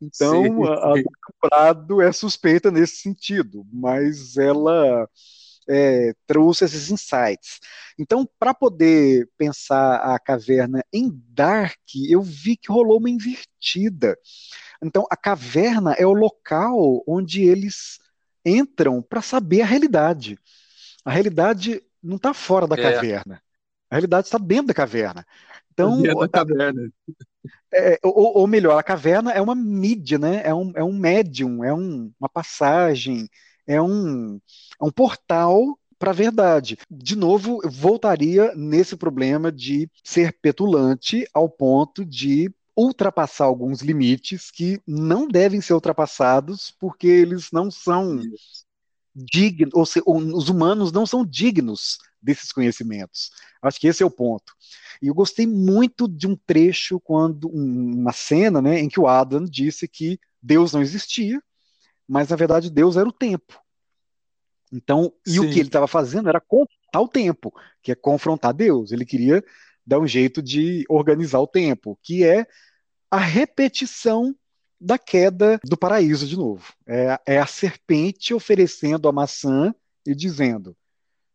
[0.00, 5.08] então, sim, a, a Prado é suspeita nesse sentido, mas ela
[5.68, 7.58] é, trouxe esses insights.
[7.98, 14.16] Então, para poder pensar a caverna em Dark, eu vi que rolou uma invertida.
[14.82, 17.98] Então, a caverna é o local onde eles
[18.44, 20.38] entram para saber a realidade.
[21.04, 22.82] A realidade não está fora da é.
[22.82, 23.42] caverna.
[23.90, 25.26] A realidade está dentro da caverna.
[25.76, 26.90] Então, da caverna.
[27.72, 30.40] É, ou, ou, melhor, a caverna é uma mídia, né?
[30.42, 33.28] É um, é um médium, é um, uma passagem,
[33.66, 34.40] é um,
[34.80, 36.78] é um portal para a verdade.
[36.90, 44.50] De novo, eu voltaria nesse problema de ser petulante ao ponto de ultrapassar alguns limites
[44.50, 48.20] que não devem ser ultrapassados porque eles não são
[49.16, 53.30] dignos, ou se, os humanos não são dignos desses conhecimentos.
[53.62, 54.52] Acho que esse é o ponto.
[55.00, 59.44] E eu gostei muito de um trecho quando uma cena, né, em que o Adam
[59.44, 61.42] disse que Deus não existia,
[62.06, 63.58] mas na verdade Deus era o tempo.
[64.70, 65.38] Então, e Sim.
[65.40, 68.92] o que ele estava fazendo era confrontar o tempo, que é confrontar Deus.
[68.92, 69.42] Ele queria
[69.86, 72.46] dar um jeito de organizar o tempo, que é
[73.10, 74.34] a repetição
[74.80, 76.72] da queda do paraíso de novo.
[76.86, 79.74] É, é a serpente oferecendo a maçã
[80.06, 80.76] e dizendo: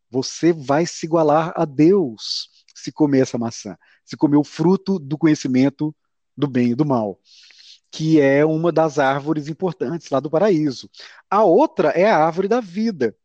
[0.09, 5.17] Você vai se igualar a Deus se comer essa maçã, se comer o fruto do
[5.17, 5.95] conhecimento
[6.35, 7.19] do bem e do mal,
[7.91, 10.89] que é uma das árvores importantes lá do paraíso.
[11.29, 13.15] A outra é a árvore da vida,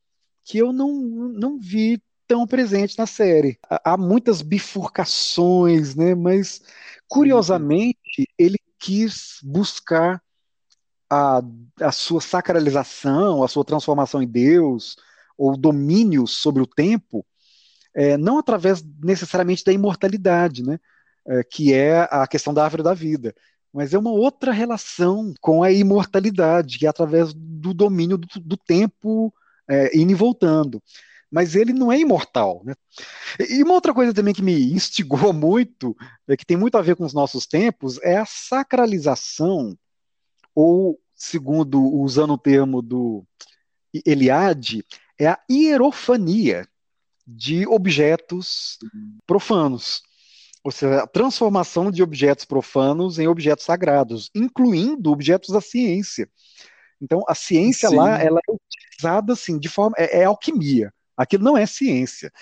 [0.44, 3.58] que eu não, não vi tão presente na série.
[3.62, 6.14] Há muitas bifurcações, né?
[6.14, 6.60] Mas
[7.08, 10.22] curiosamente ele quis buscar
[11.10, 11.42] a,
[11.80, 14.96] a sua sacralização, a sua transformação em Deus,
[15.36, 17.26] ou domínio sobre o tempo,
[17.92, 20.78] é, não através necessariamente da imortalidade, né?
[21.28, 23.34] É, que é a questão da árvore da vida,
[23.72, 28.56] mas é uma outra relação com a imortalidade, que é através do domínio do, do
[28.56, 29.34] tempo
[29.68, 30.80] é, indo e voltando.
[31.30, 32.62] Mas ele não é imortal.
[32.64, 32.74] Né?
[33.48, 35.96] E uma outra coisa também que me instigou muito,
[36.28, 39.76] é, que tem muito a ver com os nossos tempos, é a sacralização,
[40.54, 43.24] ou, segundo usando o termo do
[44.04, 44.84] Eliade,
[45.18, 46.66] é a hierofania
[47.26, 48.78] de objetos
[49.26, 50.02] profanos.
[50.62, 56.28] Ou seja, a transformação de objetos profanos em objetos sagrados, incluindo objetos da ciência.
[57.00, 57.96] Então, a ciência Sim.
[57.96, 59.94] lá, ela é utilizada assim, de forma.
[59.98, 60.92] É, é alquimia.
[61.16, 62.32] Aquilo não é ciência.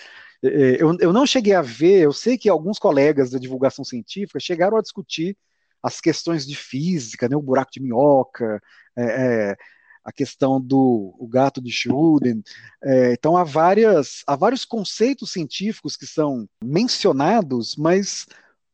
[0.43, 3.85] É, é, eu, eu não cheguei a ver, eu sei que alguns colegas da divulgação
[3.85, 5.37] científica chegaram a discutir
[5.83, 8.61] as questões de física, né, o buraco de minhoca,
[8.97, 9.57] é, é,
[10.03, 12.43] a questão do o gato de Schrödinger.
[12.83, 18.27] É, então, há, várias, há vários conceitos científicos que são mencionados, mas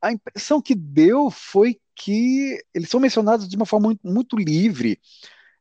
[0.02, 4.98] a impressão que deu foi que eles são mencionados de uma forma muito, muito livre.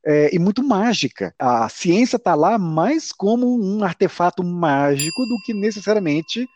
[0.04, 1.34] É, e muito mágica.
[1.38, 6.48] A ciência está lá mais como um artefato mágico do que necessariamente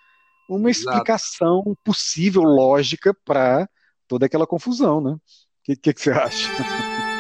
[0.48, 0.88] uma Exato.
[0.88, 3.68] explicação possível, lógica, para
[4.06, 5.12] toda aquela confusão, né?
[5.12, 5.20] O
[5.64, 6.48] que, que, que você acha?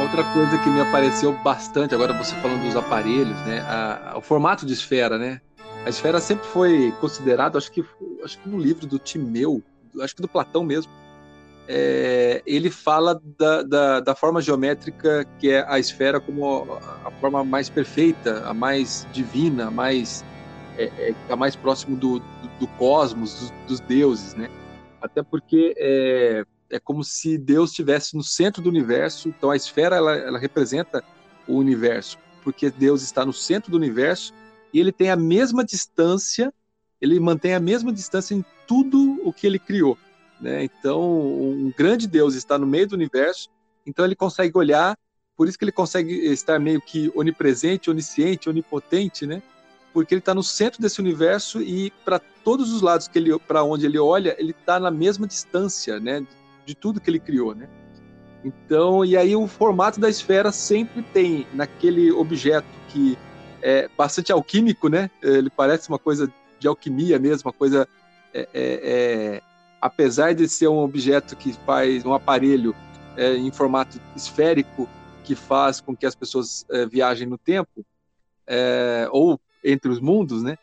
[0.00, 3.60] Outra coisa que me apareceu bastante, agora você falando dos aparelhos, né?
[3.60, 5.40] A, a, o formato de esfera, né?
[5.84, 7.84] A esfera sempre foi considerada, acho que,
[8.24, 9.62] acho que no livro do Timeu,
[10.02, 10.92] acho que do Platão mesmo,
[11.66, 17.10] é, ele fala da, da, da, forma geométrica que é a esfera como a, a
[17.20, 20.24] forma mais perfeita, a mais divina, a mais
[20.78, 24.48] é, é, a mais próximo do, do, do cosmos, dos, deuses, né?
[25.02, 29.28] Até porque é, é como se Deus estivesse no centro do universo.
[29.28, 31.02] Então a esfera ela, ela representa
[31.48, 34.32] o universo, porque Deus está no centro do universo
[34.72, 36.54] e ele tem a mesma distância,
[37.00, 39.96] ele mantém a mesma distância em tudo o que ele criou.
[40.40, 40.64] Né?
[40.64, 43.48] Então, um grande Deus está no meio do universo,
[43.86, 44.96] então ele consegue olhar,
[45.36, 49.42] por isso que ele consegue estar meio que onipresente, onisciente, onipotente, né?
[49.92, 53.62] Porque ele está no centro desse universo e para todos os lados que ele, para
[53.62, 56.24] onde ele olha, ele está na mesma distância, né?
[56.66, 57.68] De tudo que ele criou, né?
[58.44, 63.16] Então, e aí o formato da esfera sempre tem naquele objeto que
[63.62, 65.10] é bastante alquímico, né?
[65.22, 67.88] Ele parece uma coisa de alquimia mesmo, uma coisa
[68.32, 69.42] é, é, é,
[69.80, 72.74] apesar de ser um objeto que faz um aparelho
[73.16, 74.88] é, em formato esférico
[75.24, 77.84] que faz com que as pessoas é, viajem no tempo
[79.10, 80.56] ou entre os mundos, né?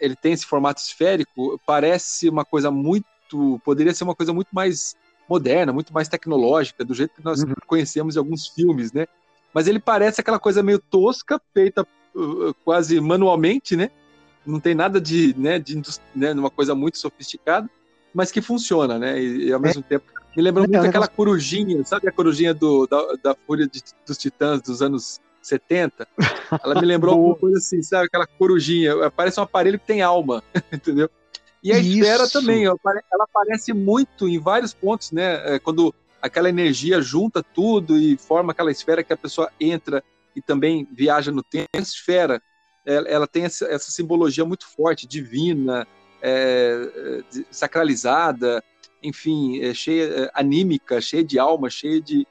[0.00, 4.96] Ele tem esse formato esférico, parece uma coisa muito, poderia ser uma coisa muito mais
[5.28, 7.52] moderna, muito mais tecnológica, do jeito que nós uhum.
[7.66, 9.06] conhecemos em alguns filmes, né?
[9.52, 13.90] Mas ele parece aquela coisa meio tosca, feita uh, quase manualmente, né?
[14.44, 15.80] Não tem nada de, né, de
[16.14, 17.68] né, uma coisa muito sofisticada,
[18.14, 19.20] mas que funciona, né?
[19.20, 19.88] E, e ao mesmo é.
[19.88, 20.04] tempo
[20.36, 24.62] me lembra muito aquela corujinha, sabe a corujinha do, da, da Fúria de, dos Titãs
[24.62, 26.08] dos anos 70?
[26.64, 28.06] Ela me lembrou alguma coisa assim, sabe?
[28.06, 31.10] Aquela corujinha, parece um aparelho que tem alma, entendeu?
[31.62, 31.98] E a Isso.
[31.98, 32.78] esfera também, ela
[33.20, 35.54] aparece muito em vários pontos, né?
[35.54, 40.02] É, quando aquela energia junta tudo e forma aquela esfera que a pessoa entra
[40.34, 41.68] e também viaja no tempo.
[41.74, 42.42] A esfera
[42.84, 45.86] ela, tem essa, essa, simbologia muito forte, divina,
[46.20, 48.62] é, é sacralizada,
[49.02, 52.26] enfim, é cheia, é, anímica, cheia de alma, cheia de,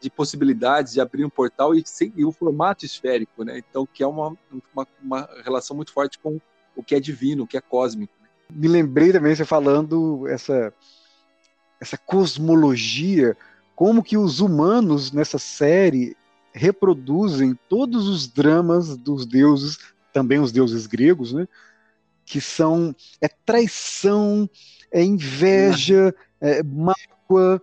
[0.00, 1.84] de possibilidades de abrir um portal e,
[2.24, 3.58] o formato esférico, né?
[3.58, 4.36] Então, que é uma,
[4.74, 6.40] uma, uma, relação muito forte com
[6.76, 8.12] o que é divino, o que é cósmico.
[8.50, 10.72] Me lembrei também você falando essa
[11.80, 13.36] essa cosmologia,
[13.76, 16.16] como que os humanos nessa série
[16.52, 19.78] reproduzem todos os dramas dos deuses
[20.14, 21.46] também os deuses gregos, né?
[22.24, 24.48] Que são é traição,
[24.90, 27.60] é inveja, é mágoa,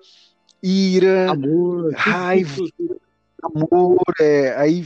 [0.62, 2.62] ira, amor, raiva,
[3.42, 4.86] amor, é, aí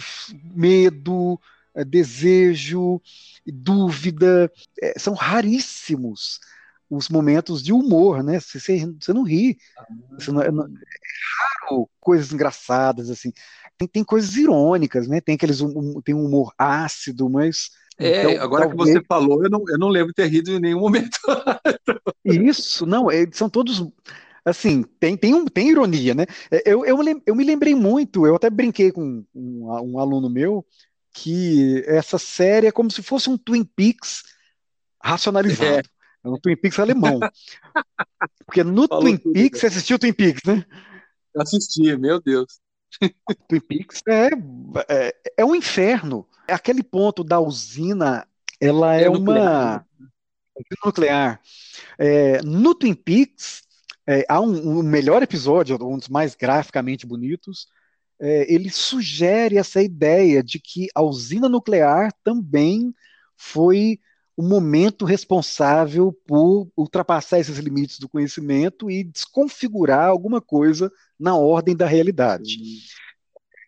[0.55, 1.39] medo,
[1.73, 3.01] é, desejo,
[3.45, 4.49] dúvida,
[4.81, 6.39] é, são raríssimos
[6.87, 8.39] os momentos de humor, né?
[8.39, 9.57] Você, você não ri,
[10.11, 10.69] você não, é, não, é
[11.67, 13.33] raro coisas engraçadas assim
[13.77, 15.21] tem, tem coisas irônicas, né?
[15.21, 18.89] Tem aqueles um, tem um humor ácido, mas é, então, agora talvez...
[18.89, 21.17] que você falou, eu não, eu não lembro ter rido em nenhum momento.
[22.25, 23.85] Isso, não, eles são todos
[24.43, 26.25] assim, tem, tem, um, tem ironia, né?
[26.51, 30.65] É, eu, eu, eu me lembrei muito, eu até brinquei com um, um aluno meu
[31.11, 34.23] que essa série é como se fosse um Twin Peaks
[35.01, 35.87] racionalizado.
[35.87, 35.95] É.
[36.25, 37.19] É um Twin Peaks alemão.
[38.45, 40.65] Porque no Falou Twin tudo, Peaks, você assistiu Twin Peaks, né?
[41.37, 42.59] Assisti, meu Deus.
[43.47, 44.29] Twin Peaks é,
[44.89, 46.27] é, é um inferno.
[46.47, 48.27] Aquele ponto da usina,
[48.59, 49.85] ela é, é uma
[50.85, 51.41] nuclear.
[51.97, 53.63] É, no Twin Peaks,
[54.07, 57.67] é, há um, um, melhor episódio, um dos mais graficamente bonitos.
[58.19, 62.93] É, ele sugere essa ideia de que a usina nuclear também
[63.35, 63.99] foi
[64.37, 71.75] o momento responsável por ultrapassar esses limites do conhecimento e desconfigurar alguma coisa na ordem
[71.75, 72.55] da realidade.
[72.55, 72.95] Sim.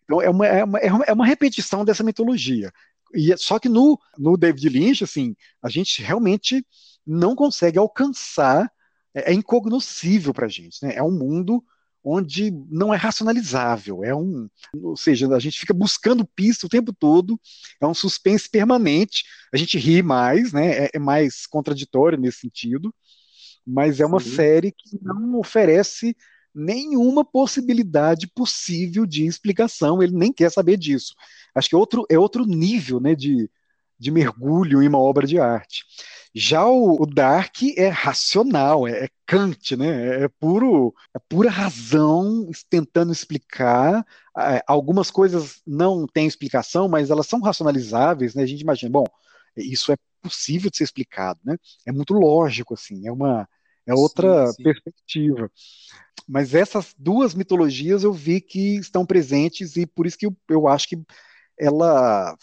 [0.04, 2.72] Então, é uma, é, uma, é uma repetição dessa mitologia.
[3.14, 6.64] E, só que no, no David Lynch, assim, a gente realmente
[7.06, 8.70] não consegue alcançar,
[9.14, 10.82] é, é incognoscível para a gente.
[10.82, 10.94] Né?
[10.94, 11.62] É um mundo
[12.10, 14.48] onde não é racionalizável, é um,
[14.82, 17.38] ou seja, a gente fica buscando pista o tempo todo,
[17.80, 22.94] é um suspense permanente, a gente ri mais, né, é, é mais contraditório nesse sentido,
[23.66, 24.36] mas é uma Sim.
[24.36, 26.16] série que não oferece
[26.54, 31.14] nenhuma possibilidade possível de explicação, ele nem quer saber disso.
[31.54, 33.50] Acho que é outro, é outro nível né, de,
[33.98, 35.84] de mergulho em uma obra de arte.
[36.34, 40.24] Já o, o Dark é racional, é, é Kant, né?
[40.24, 44.04] É, puro, é pura razão tentando explicar.
[44.36, 48.42] É, algumas coisas não têm explicação, mas elas são racionalizáveis, né?
[48.42, 49.04] A gente imagina, bom,
[49.56, 51.56] isso é possível de ser explicado, né?
[51.86, 53.48] É muito lógico, assim, é uma
[53.86, 54.62] é outra sim, sim.
[54.64, 55.50] perspectiva.
[56.28, 60.68] Mas essas duas mitologias eu vi que estão presentes e por isso que eu, eu
[60.68, 61.00] acho que
[61.58, 62.36] ela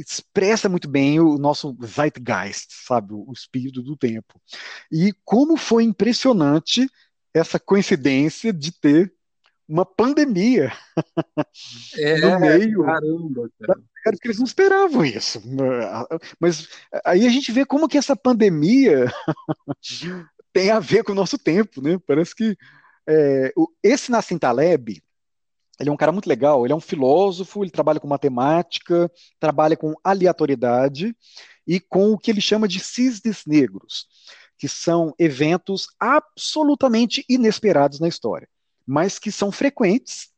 [0.00, 4.40] expressa muito bem o nosso zeitgeist, sabe, o espírito do tempo.
[4.90, 6.88] E como foi impressionante
[7.34, 9.12] essa coincidência de ter
[9.68, 10.72] uma pandemia
[11.98, 12.84] é, no meio.
[12.84, 13.80] Caramba, cara.
[14.04, 15.42] Porque eles não esperavam isso.
[16.40, 16.68] Mas
[17.04, 19.12] aí a gente vê como que essa pandemia
[20.52, 21.98] tem a ver com o nosso tempo, né?
[22.06, 22.56] Parece que
[23.06, 25.02] é, esse Nassim Taleb,
[25.80, 29.76] ele é um cara muito legal, ele é um filósofo, ele trabalha com matemática, trabalha
[29.76, 31.16] com aleatoriedade
[31.66, 34.06] e com o que ele chama de cisnes negros,
[34.58, 38.48] que são eventos absolutamente inesperados na história,
[38.86, 40.30] mas que são frequentes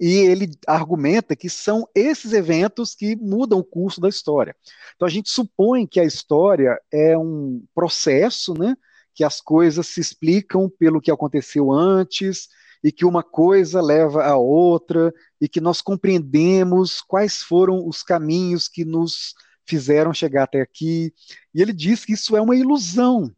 [0.00, 4.56] e ele argumenta que são esses eventos que mudam o curso da história.
[4.96, 8.76] Então a gente supõe que a história é um processo, né,
[9.14, 12.48] que as coisas se explicam pelo que aconteceu antes
[12.82, 18.68] e que uma coisa leva a outra e que nós compreendemos quais foram os caminhos
[18.68, 21.12] que nos fizeram chegar até aqui.
[21.54, 23.30] E ele diz que isso é uma ilusão.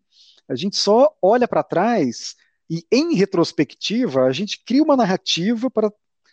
[0.48, 2.34] A gente só olha para trás
[2.68, 5.92] e, em retrospectiva, a gente cria uma narrativa para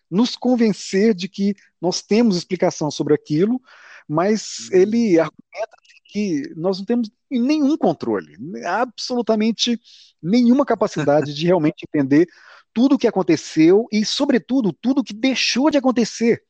[0.09, 3.62] nos convencer de que nós temos explicação sobre aquilo,
[4.07, 4.78] mas uhum.
[4.80, 8.36] ele argumenta que nós não temos nenhum controle,
[8.66, 9.80] absolutamente
[10.22, 12.28] nenhuma capacidade de realmente entender
[12.74, 16.43] tudo o que aconteceu e, sobretudo, tudo o que deixou de acontecer.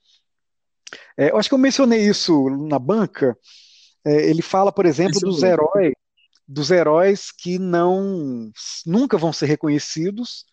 [1.18, 3.38] É, eu acho que eu mencionei isso na banca.
[4.06, 5.94] É, ele fala, por exemplo, dos heróis,
[6.48, 8.52] dos heróis que não
[8.86, 10.46] nunca vão ser reconhecidos,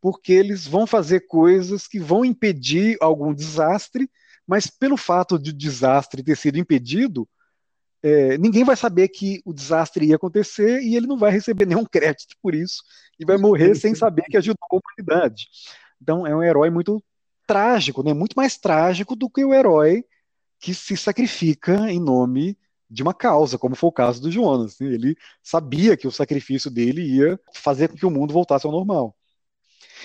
[0.00, 4.10] porque eles vão fazer coisas que vão impedir algum desastre,
[4.46, 7.28] mas pelo fato de o desastre ter sido impedido,
[8.04, 11.86] é, ninguém vai saber que o desastre ia acontecer e ele não vai receber nenhum
[11.86, 12.82] crédito por isso
[13.18, 15.48] e vai morrer sem saber que ajudou a humanidade.
[16.02, 17.02] Então é um herói muito
[17.46, 18.12] trágico, né?
[18.12, 20.04] muito mais trágico do que o herói
[20.60, 22.58] que se sacrifica em nome
[22.90, 24.78] de uma causa, como foi o caso do Jonas.
[24.78, 24.88] Né?
[24.88, 29.16] Ele sabia que o sacrifício dele ia fazer com que o mundo voltasse ao normal.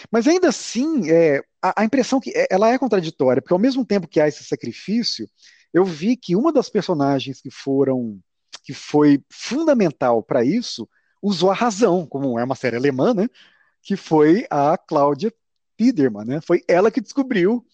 [0.09, 3.85] Mas ainda assim, é, a, a, impressão que é, ela é contraditória, porque ao mesmo
[3.85, 5.27] tempo que há esse sacrifício,
[5.73, 8.19] eu vi que uma das personagens que foram
[8.63, 10.87] que foi fundamental para isso
[11.21, 13.27] usou a razão, como é uma série alemã, né?
[13.81, 15.33] Que foi a Cláudia
[15.77, 16.41] Piederman, né?
[16.41, 17.65] Foi ela que descobriu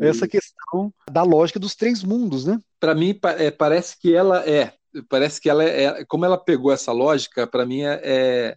[0.00, 2.58] essa questão da lógica dos três mundos, né?
[2.80, 4.72] Para mim é, parece que ela é,
[5.08, 8.56] parece que ela é, é como ela pegou essa lógica, para mim é, é,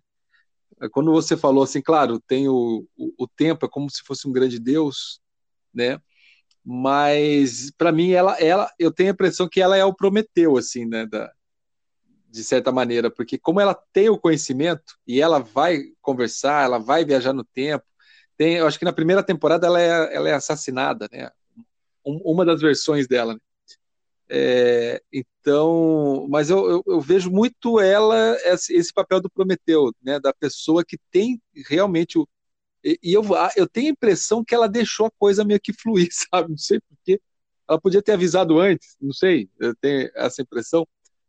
[0.82, 4.28] é, quando você falou assim, claro, tem o, o, o tempo é como se fosse
[4.28, 5.20] um grande Deus,
[5.74, 6.00] né?
[6.70, 10.86] Mas para mim ela, ela, eu tenho a impressão que ela é o Prometeu, assim,
[10.86, 11.32] né, da,
[12.30, 17.05] de certa maneira, porque como ela tem o conhecimento e ela vai conversar, ela vai
[17.05, 17.86] viajar no tempo,
[18.36, 21.32] tem, eu acho que na primeira temporada ela é, ela é assassinada, né,
[22.05, 23.36] um, uma das versões dela.
[23.36, 23.39] Né?
[24.30, 30.20] É, então, mas eu, eu, eu, vejo muito ela esse, esse papel do Prometeu, né,
[30.20, 32.28] da pessoa que tem realmente o,
[32.88, 33.24] e, e eu,
[33.58, 36.50] eu tenho a impressão que ela deixou a coisa meio que fluir, sabe?
[36.50, 37.22] Não sei porquê.
[37.70, 40.88] Ela podia ter avisado antes, não sei, eu tenho essa impressão,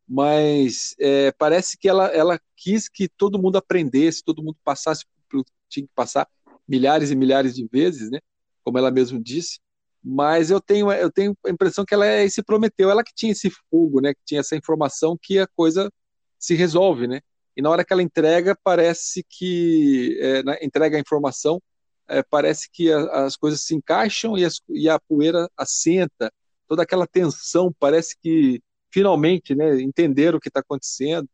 [0.08, 5.44] mas é, parece que ela, ela quis que todo mundo aprendesse, todo mundo passasse pelo
[5.44, 6.28] que tinha que passar
[6.66, 8.20] milhares e milhares de vezes, né?
[8.62, 9.58] Como ela mesmo disse.
[10.02, 13.32] Mas eu tenho, eu tenho a impressão que ela é, se prometeu, ela que tinha
[13.32, 14.14] esse fogo, né?
[14.14, 15.90] Que tinha essa informação que a coisa
[16.38, 17.20] se resolve, né?
[17.58, 21.60] E na hora que ela entrega, parece que é, né, entrega a informação,
[22.06, 26.32] é, parece que a, as coisas se encaixam e, as, e, a poeira assenta,
[26.68, 31.28] toda aquela tensão, parece que finalmente né, entenderam o que está acontecendo.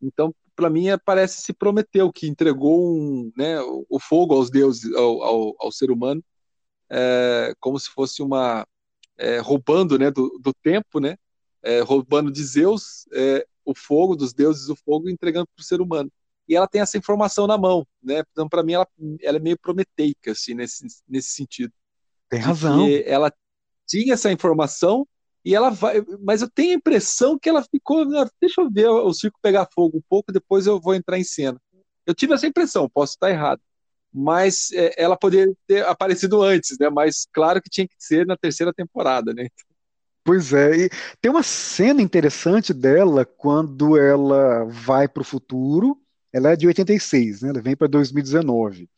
[0.00, 3.60] Então, para mim, é, parece se prometeu que entregou um, né,
[3.90, 6.24] o, fogo aos deuses, ao, ao, ao ser humano,
[6.88, 8.66] é, como se fosse uma
[9.18, 11.18] é, roubando né, do, do tempo, né,
[11.62, 13.06] é, roubando de Zeus,
[13.68, 16.10] o fogo, dos deuses o fogo, entregando para o ser humano.
[16.48, 18.22] E ela tem essa informação na mão, né?
[18.32, 18.88] Então, para mim, ela,
[19.20, 21.72] ela é meio prometeica, assim, nesse, nesse sentido.
[22.30, 22.88] Tem razão.
[23.04, 23.30] Ela
[23.86, 25.06] tinha essa informação
[25.44, 26.02] e ela vai.
[26.20, 28.06] Mas eu tenho a impressão que ela ficou.
[28.40, 31.60] Deixa eu ver o circo pegar fogo um pouco, depois eu vou entrar em cena.
[32.06, 33.60] Eu tive essa impressão, posso estar errado.
[34.10, 36.88] Mas é, ela poderia ter aparecido antes, né?
[36.88, 39.48] Mas claro que tinha que ser na terceira temporada, né?
[40.28, 40.90] Pois é, e
[41.22, 45.96] tem uma cena interessante dela quando ela vai para o futuro.
[46.30, 47.48] Ela é de 86, né?
[47.48, 48.90] Ela vem para 2019.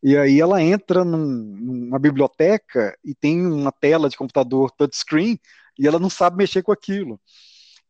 [0.00, 5.40] E aí ela entra num, numa biblioteca e tem uma tela de computador touchscreen
[5.76, 7.20] e ela não sabe mexer com aquilo.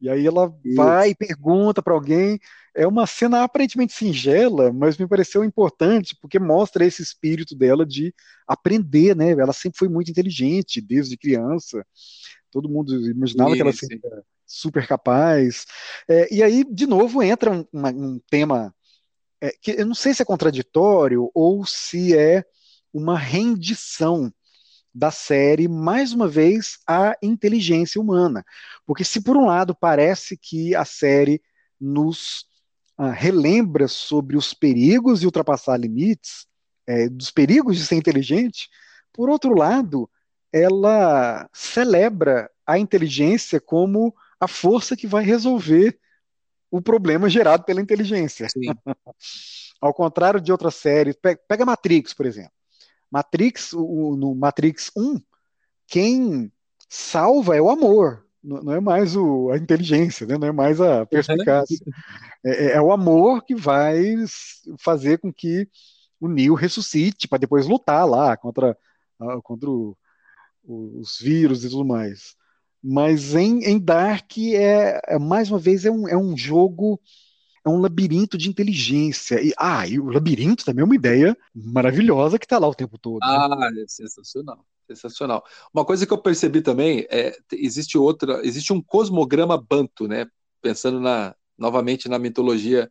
[0.01, 0.76] E aí ela Isso.
[0.76, 2.39] vai e pergunta para alguém.
[2.74, 8.14] É uma cena aparentemente singela, mas me pareceu importante porque mostra esse espírito dela de
[8.47, 9.32] aprender, né?
[9.32, 11.84] Ela sempre foi muito inteligente desde criança.
[12.51, 14.01] Todo mundo imaginava que ela seria
[14.46, 15.66] super capaz.
[16.09, 18.74] É, e aí, de novo, entra um, um tema
[19.40, 22.44] é, que eu não sei se é contraditório ou se é
[22.92, 24.32] uma rendição
[24.94, 28.44] da série, mais uma vez, à inteligência humana.
[28.84, 31.40] Porque se por um lado parece que a série
[31.80, 32.46] nos
[32.96, 36.46] ah, relembra sobre os perigos de ultrapassar limites,
[36.86, 38.68] é, dos perigos de ser inteligente,
[39.12, 40.11] por outro lado,
[40.53, 45.99] ela celebra a inteligência como a força que vai resolver
[46.70, 48.46] o problema gerado pela inteligência.
[49.80, 52.53] Ao contrário de outras séries, pega Matrix, por exemplo.
[53.11, 55.20] Matrix, o, no Matrix 1,
[55.86, 56.53] quem
[56.88, 60.38] salva é o amor, não é mais o, a inteligência, né?
[60.38, 61.78] não é mais a perspicácia.
[62.44, 64.14] É, é, é o amor que vai
[64.78, 65.68] fazer com que
[66.20, 68.76] o Neo ressuscite para depois lutar lá contra,
[69.42, 69.96] contra o,
[70.69, 72.37] os vírus e tudo mais.
[72.83, 77.01] Mas em, em Dark, é, é, mais uma vez, é um, é um jogo
[77.64, 79.43] é um labirinto de inteligência.
[79.43, 82.97] E, ah, e o labirinto também é uma ideia maravilhosa que está lá o tempo
[82.99, 83.21] todo.
[83.21, 83.27] Né?
[83.29, 84.64] Ah, é sensacional.
[84.87, 85.45] Sensacional.
[85.75, 90.27] Uma coisa que eu percebi também é existe outra, existe um cosmograma banto, né?
[90.62, 92.91] Pensando na novamente na mitologia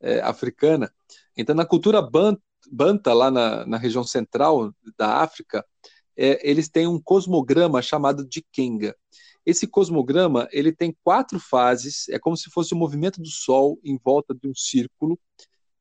[0.00, 0.92] é, africana.
[1.36, 5.64] Então, na cultura banta lá na, na região central da África,
[6.18, 8.96] é, eles têm um cosmograma chamado de Kenga.
[9.46, 13.96] Esse cosmograma ele tem quatro fases, é como se fosse o movimento do Sol em
[13.96, 15.18] volta de um círculo.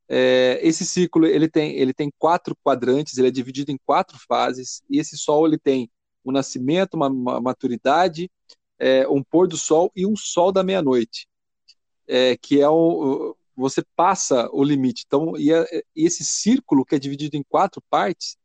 [0.07, 4.81] É, esse círculo ele tem, ele tem quatro quadrantes, ele é dividido em quatro fases,
[4.89, 5.89] e esse Sol ele tem
[6.23, 8.29] um nascimento, uma, uma maturidade,
[8.79, 11.27] é, um pôr do Sol e um Sol da meia-noite,
[12.07, 15.03] é, que é o, você passa o limite.
[15.07, 18.38] Então, e, é, e esse círculo que é dividido em quatro partes,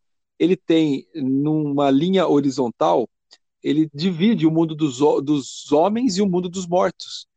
[0.42, 3.08] ele tem numa linha horizontal
[3.62, 7.28] ele divide o mundo dos, dos homens e o mundo dos mortos.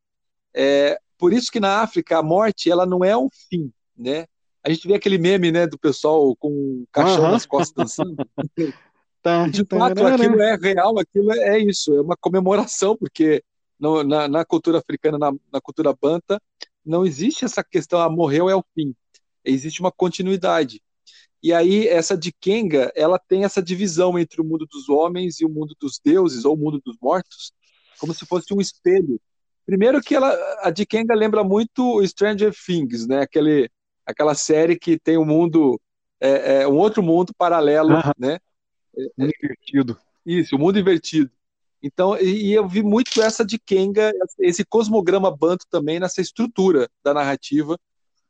[0.51, 4.25] É, por isso que na África a morte ela não é um fim, né?
[4.63, 7.31] A gente vê aquele meme, né, do pessoal com um caixão uhum.
[7.31, 8.15] nas costas dançando.
[9.21, 13.43] tá, de fato, tá, aquilo é real, aquilo é, é isso, é uma comemoração, porque
[13.79, 16.41] no, na, na, cultura africana, na, na, cultura banta,
[16.83, 18.95] não existe essa questão, ah, morreu é o fim.
[19.43, 20.81] Existe uma continuidade.
[21.45, 25.45] E aí essa de Kenga, ela tem essa divisão entre o mundo dos homens e
[25.45, 27.53] o mundo dos deuses ou o mundo dos mortos,
[27.99, 29.21] como se fosse um espelho.
[29.63, 33.19] Primeiro que ela, a de Kenga lembra muito Stranger Things, né?
[33.19, 33.69] Aquele,
[34.03, 35.79] aquela série que tem um mundo,
[36.19, 38.39] é, é um outro mundo paralelo, né?
[39.15, 39.99] Mundo invertido.
[40.25, 41.29] Isso, o mundo invertido.
[41.79, 46.89] Então, e, e eu vi muito essa de Kenga, esse cosmograma banto também nessa estrutura
[47.03, 47.79] da narrativa,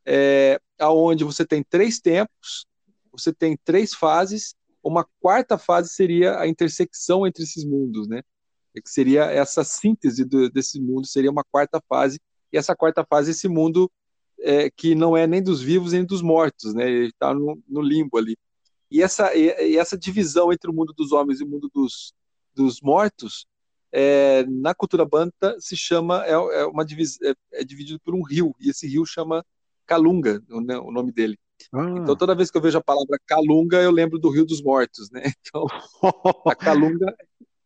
[0.06, 2.68] é, aonde você tem três tempos,
[3.18, 8.22] você tem três fases, uma quarta fase seria a intersecção entre esses mundos, né?
[8.74, 12.20] Que seria essa síntese do, desse mundo, seria uma quarta fase,
[12.52, 13.92] e essa quarta fase, esse mundo
[14.40, 16.90] é, que não é nem dos vivos nem dos mortos, né?
[16.90, 18.38] Ele está no, no, limbo ali.
[18.92, 22.14] E essa, e, e, essa divisão entre o mundo dos homens e o mundo dos,
[22.54, 23.48] dos mortos,
[23.92, 28.54] é, na cultura banta se chama é, é uma é, é, dividido por um rio
[28.60, 29.46] e esse rio chama
[29.86, 31.40] Kalunga, o, né, o nome dele.
[31.74, 31.96] Ah.
[32.02, 35.10] Então, toda vez que eu vejo a palavra Calunga, eu lembro do Rio dos Mortos,
[35.12, 35.24] né?
[35.40, 35.66] Então,
[36.46, 37.16] a Calunga,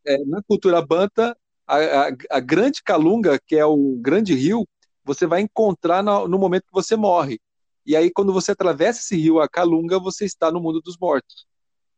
[0.06, 1.36] é, na cultura banta,
[1.68, 4.68] a, a, a, grande Calunga, que é o grande rio,
[5.04, 7.40] você vai encontrar no, no, momento que você morre.
[7.86, 11.48] E aí, quando você atravessa esse rio, a Calunga, você está no mundo dos mortos.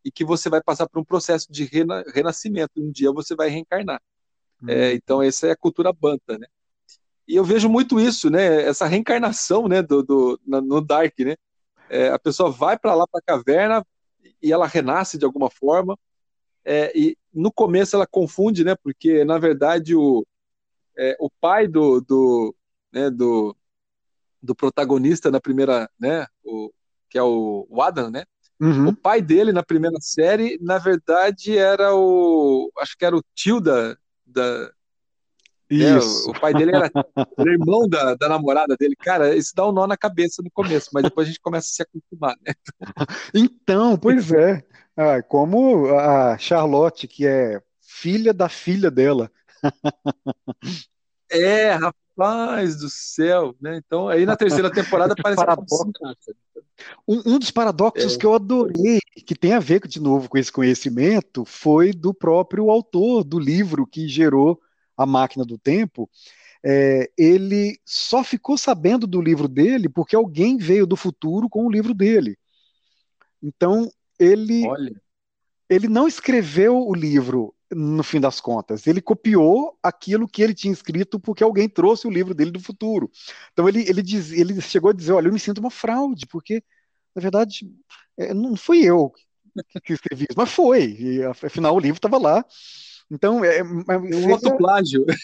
[0.04, 2.72] E que você vai passar por um processo de rena, renascimento.
[2.78, 4.02] Um dia você vai reencarnar.
[4.62, 4.70] Hum.
[4.70, 6.48] É, então, essa é a cultura banta, né?
[7.28, 8.64] E eu vejo muito isso, né?
[8.64, 9.82] Essa reencarnação, né?
[9.82, 11.36] Do, do no Dark, né?
[11.92, 13.86] É, a pessoa vai para lá, para a caverna,
[14.42, 16.00] e ela renasce de alguma forma.
[16.64, 18.76] É, e no começo ela confunde, né?
[18.82, 20.26] Porque, na verdade, o,
[20.98, 22.56] é, o pai do, do,
[22.94, 23.56] né, do,
[24.42, 26.26] do protagonista na primeira, né?
[26.44, 26.72] O,
[27.10, 28.24] que é o, o Adam, né?
[28.58, 28.90] Uhum.
[28.90, 32.72] O pai dele na primeira série, na verdade, era o.
[32.78, 34.72] Acho que era o tio da, da,
[35.72, 36.28] isso.
[36.28, 36.92] É, o pai dele era,
[37.38, 38.96] era irmão da, da, namorada dele.
[38.96, 41.74] Cara, isso dá um nó na cabeça no começo, mas depois a gente começa a
[41.74, 42.54] se acostumar, né?
[43.34, 44.64] Então, pois é.
[44.96, 49.32] Ah, como a Charlotte, que é filha da filha dela.
[51.32, 53.78] É, rapaz do céu, né?
[53.78, 55.42] Então, aí na terceira temporada parece
[57.08, 58.18] um, um dos paradoxos é.
[58.18, 62.70] que eu adorei, que tem a ver de novo com esse conhecimento, foi do próprio
[62.70, 64.60] autor do livro que gerou
[65.04, 66.10] a máquina do tempo.
[66.64, 71.72] É, ele só ficou sabendo do livro dele porque alguém veio do futuro com o
[71.72, 72.38] livro dele.
[73.42, 75.02] Então, ele, Olha.
[75.68, 78.86] ele não escreveu o livro no fim das contas.
[78.86, 83.10] Ele copiou aquilo que ele tinha escrito porque alguém trouxe o livro dele do futuro.
[83.52, 86.64] Então ele, ele, diz, ele chegou a dizer: Olha, eu me sinto uma fraude, porque,
[87.16, 87.72] na verdade,
[88.18, 89.12] é, não fui eu
[89.84, 90.86] que escrevi isso, mas foi.
[90.92, 92.46] E, afinal, o livro estava lá.
[93.12, 95.06] Então, é, é um autoplágio.
[95.10, 95.16] É,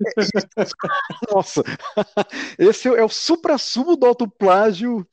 [1.32, 1.62] nossa,
[2.58, 5.06] esse é o supra-sumo do autoplágio.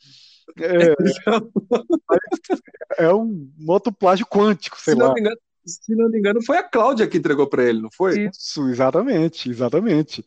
[0.57, 0.95] É,
[2.97, 5.09] é um autoplágio quântico, sei se lá.
[5.09, 8.29] Não engano, se não me engano, foi a Cláudia que entregou para ele, não foi?
[8.29, 10.25] Isso, exatamente, exatamente.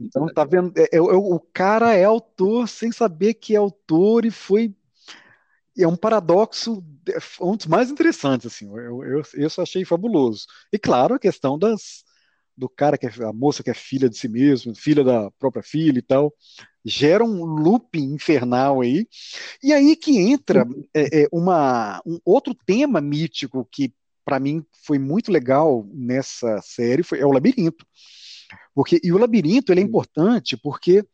[0.00, 0.72] Então, tá vendo?
[0.76, 4.74] É, é, é, o cara é autor sem saber que é autor e foi.
[5.78, 8.68] É um paradoxo, é, um dos mais interessantes, assim.
[8.68, 10.46] Eu, eu, eu só achei fabuloso.
[10.72, 12.04] E claro, a questão das,
[12.56, 15.62] do cara que é a moça que é filha de si mesmo, filha da própria
[15.62, 16.34] filha e tal,
[16.84, 19.06] gera um looping infernal aí.
[19.62, 23.92] E aí que entra é, é uma, um outro tema mítico que
[24.24, 27.86] para mim foi muito legal nessa série foi, é o labirinto.
[28.74, 31.04] Porque, e o labirinto ele é importante porque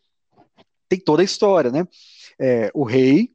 [0.88, 1.86] tem toda a história, né?
[2.38, 3.30] É, o rei,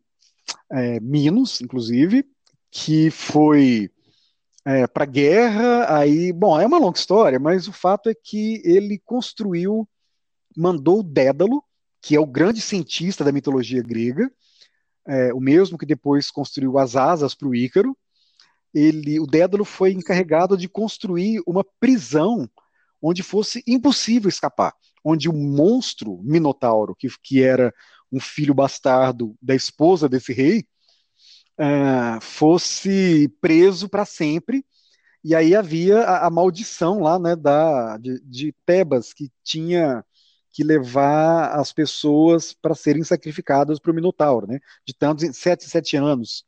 [0.72, 2.26] é, Minos, inclusive,
[2.70, 3.92] que foi
[4.66, 8.62] é, para a guerra, aí, bom, é uma longa história, mas o fato é que
[8.64, 9.88] ele construiu,
[10.56, 11.64] mandou Dédalo,
[12.02, 14.32] que é o grande cientista da mitologia grega,
[15.08, 17.98] é, o mesmo que depois construiu as asas para o Ícaro,
[18.74, 22.50] ele, o Dédalo foi encarregado de construir uma prisão
[23.02, 24.74] onde fosse impossível escapar,
[25.04, 27.74] onde o monstro Minotauro, que, que era
[28.12, 30.66] um filho bastardo da esposa desse rei,
[31.60, 34.66] uh, fosse preso para sempre.
[35.24, 40.04] E aí havia a, a maldição lá, né, da, de, de Tebas, que tinha
[40.52, 45.96] que levar as pessoas para serem sacrificadas para o Minotauro, né, de tantos sete, sete
[45.96, 46.44] anos.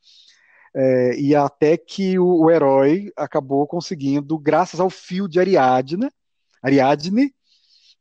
[0.76, 6.10] É, e até que o, o, herói acabou conseguindo, graças ao fio de Ariadne,
[6.64, 7.34] Ariadne,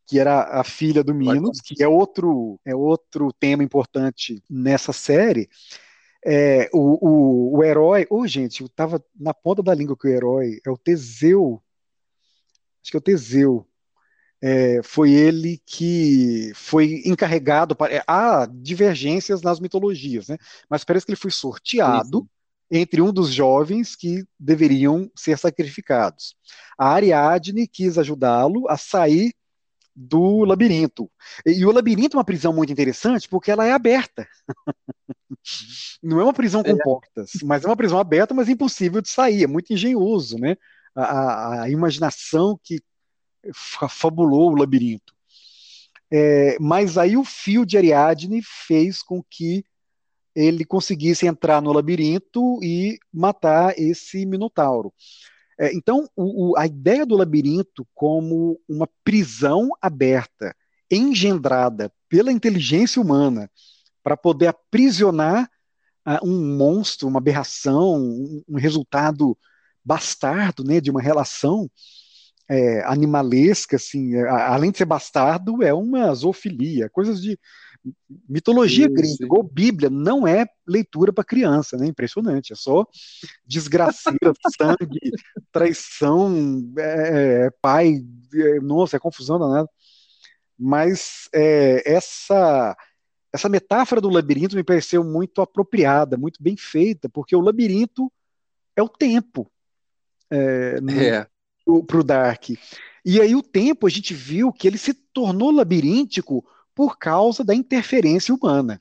[0.06, 5.48] que era a filha do Minos, que é outro, é outro tema importante nessa série.
[6.24, 10.10] É, o, o, o, herói, oh, gente, eu tava na ponta da língua que o
[10.10, 11.60] herói é o Teseu,
[12.82, 13.66] acho que é o Teseu,
[14.40, 17.74] é, foi ele que foi encarregado.
[17.74, 20.36] Para, é, há divergências nas mitologias, né?
[20.68, 22.28] mas parece que ele foi sorteado Isso
[22.74, 26.34] entre um dos jovens que deveriam ser sacrificados.
[26.78, 29.34] A Ariadne quis ajudá-lo a sair
[29.94, 31.10] do labirinto.
[31.44, 34.26] E o labirinto é uma prisão muito interessante porque ela é aberta.
[36.02, 36.82] Não é uma prisão com é.
[36.82, 39.44] portas, mas é uma prisão aberta, mas impossível de sair.
[39.44, 40.56] É muito engenhoso, né?
[40.94, 42.80] A, a imaginação que
[43.54, 45.14] fabulou o labirinto.
[46.10, 49.64] É, mas aí o fio de Ariadne fez com que
[50.34, 54.92] ele conseguisse entrar no labirinto e matar esse minotauro.
[55.62, 60.52] É, então, o, o, a ideia do labirinto como uma prisão aberta,
[60.90, 63.48] engendrada pela inteligência humana,
[64.02, 65.48] para poder aprisionar
[66.04, 69.38] uh, um monstro, uma aberração, um, um resultado
[69.84, 71.70] bastardo né, de uma relação
[72.48, 77.38] é, animalesca, assim, é, além de ser bastardo, é uma zoofilia, coisas de
[78.28, 78.94] mitologia Isso.
[78.94, 81.86] grega ou Bíblia não é leitura para criança, né?
[81.86, 82.86] Impressionante, é só
[83.44, 85.12] desgraceira, sangue,
[85.50, 88.04] traição, é, é, pai,
[88.34, 89.68] é, nossa, é confusão danada.
[90.58, 92.76] Mas é, essa
[93.32, 98.12] essa metáfora do labirinto me pareceu muito apropriada, muito bem feita, porque o labirinto
[98.76, 99.50] é o tempo
[100.30, 101.26] é, é.
[101.86, 102.50] para o Dark.
[103.04, 107.54] E aí o tempo a gente viu que ele se tornou labiríntico por causa da
[107.54, 108.80] interferência humana.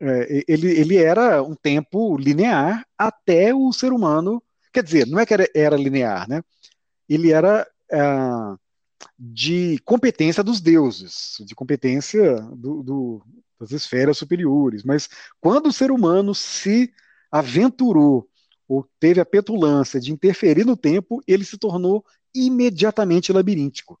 [0.00, 4.42] É, ele, ele era um tempo linear até o ser humano.
[4.72, 6.42] Quer dizer, não é que era, era linear, né?
[7.08, 8.00] Ele era é,
[9.18, 13.22] de competência dos deuses, de competência do, do,
[13.58, 14.84] das esferas superiores.
[14.84, 15.08] Mas
[15.40, 16.92] quando o ser humano se
[17.30, 18.28] aventurou
[18.68, 23.98] ou teve a petulância de interferir no tempo, ele se tornou imediatamente labiríntico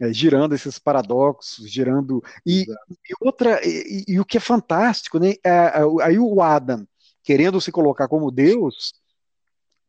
[0.00, 2.22] é, girando esses paradoxos, girando.
[2.44, 5.34] E, e outra, e, e, o que é fantástico, né?
[5.44, 6.86] É, é aí o Adam,
[7.22, 8.92] querendo se colocar como Deus,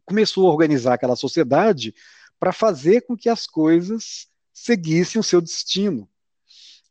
[0.06, 1.94] começou a organizar aquela sociedade
[2.40, 6.08] para fazer com que as coisas seguissem o seu destino.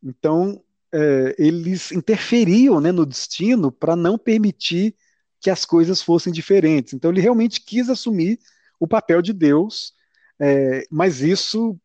[0.02, 0.62] Então,
[0.92, 4.94] é, eles interferiam né, no destino para não permitir
[5.40, 6.92] que as coisas fossem diferentes.
[6.92, 8.38] Então, ele realmente quis assumir
[8.78, 9.92] o papel de Deus,
[10.38, 11.78] é, mas isso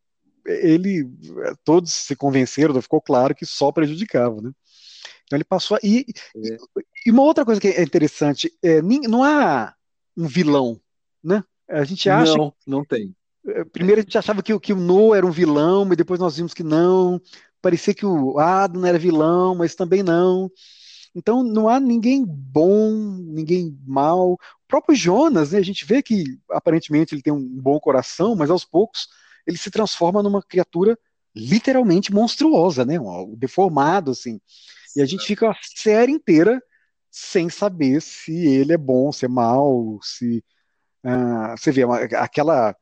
[0.50, 1.10] ele
[1.64, 4.52] todos se convenceram, ficou claro que só prejudicava, né?
[5.26, 6.58] Então ele passou a, e, é.
[7.06, 9.74] e uma outra coisa que é interessante, é, não há
[10.18, 10.80] um vilão,
[11.24, 11.43] né?
[11.70, 13.16] A gente acha não, não tem.
[13.45, 16.38] É, primeiro a gente achava que, que o Noah era um vilão, mas depois nós
[16.38, 17.22] vimos que não.
[17.62, 20.50] Parecia que o Adam era vilão, mas também não.
[21.14, 24.34] Então não há ninguém bom, ninguém mal.
[24.34, 24.38] O
[24.68, 28.66] próprio Jonas, né, a gente vê que aparentemente ele tem um bom coração, mas aos
[28.66, 29.08] poucos
[29.50, 30.97] ele se transforma numa criatura
[31.36, 34.39] literalmente monstruosa, né, um, deformado assim.
[34.95, 36.62] E a gente fica a série inteira
[37.10, 40.43] sem saber se ele é bom, se é mal, se
[41.04, 41.84] uh, você vê
[42.16, 42.76] aquela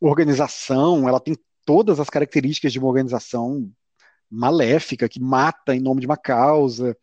[0.00, 1.34] organização, ela tem
[1.64, 3.70] todas as características de uma organização
[4.30, 6.96] maléfica que mata em nome de uma causa,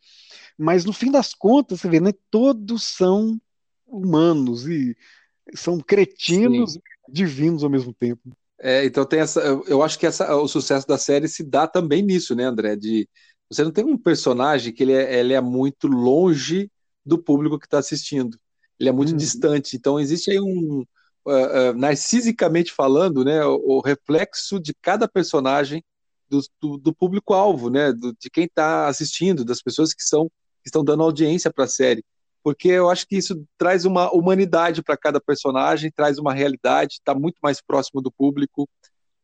[0.56, 3.40] mas no fim das contas, você vê, né, todos são
[3.86, 4.96] humanos e
[5.54, 6.80] são cretinos Sim.
[7.08, 8.36] divinos ao mesmo tempo.
[8.60, 12.02] É, então tem essa, eu acho que essa, o sucesso da série se dá também
[12.02, 12.76] nisso, né, André?
[12.76, 13.08] De
[13.50, 16.70] você não tem um personagem que ele é, ele é muito longe
[17.04, 18.38] do público que está assistindo.
[18.78, 19.16] Ele é muito hum.
[19.16, 19.76] distante.
[19.76, 20.84] Então existe aí um,
[21.26, 25.84] uh, uh, narcisicamente falando, né, o, o, reflexo de cada personagem
[26.28, 30.30] do, do, do público-alvo, né, do, de quem está assistindo, das pessoas que são
[30.62, 32.02] que estão dando audiência para a série.
[32.44, 37.14] Porque eu acho que isso traz uma humanidade para cada personagem, traz uma realidade, está
[37.14, 38.68] muito mais próximo do público,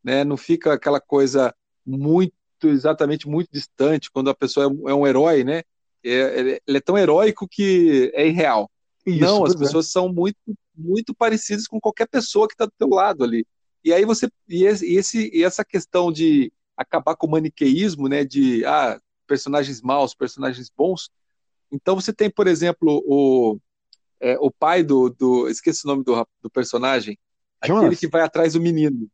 [0.03, 0.25] né?
[0.25, 1.55] Não fica aquela coisa
[1.85, 2.33] muito,
[2.65, 5.63] exatamente muito distante quando a pessoa é um, é herói, né?
[6.03, 8.71] É, ele é tão heróico que é irreal.
[9.05, 9.59] Isso, Não, as é.
[9.59, 9.91] pessoas é.
[9.91, 10.39] são muito,
[10.75, 13.47] muito parecidas com qualquer pessoa que está do teu lado ali.
[13.85, 18.25] E aí você e esse e essa questão de acabar com o maniqueísmo, né?
[18.25, 21.11] De ah, personagens maus, personagens bons,
[21.73, 23.59] então você tem, por exemplo, o,
[24.21, 25.49] é, o pai do, do.
[25.49, 27.19] Esqueci o nome do, do personagem.
[27.65, 27.85] Jonas.
[27.85, 29.09] Aquele que vai atrás do menino.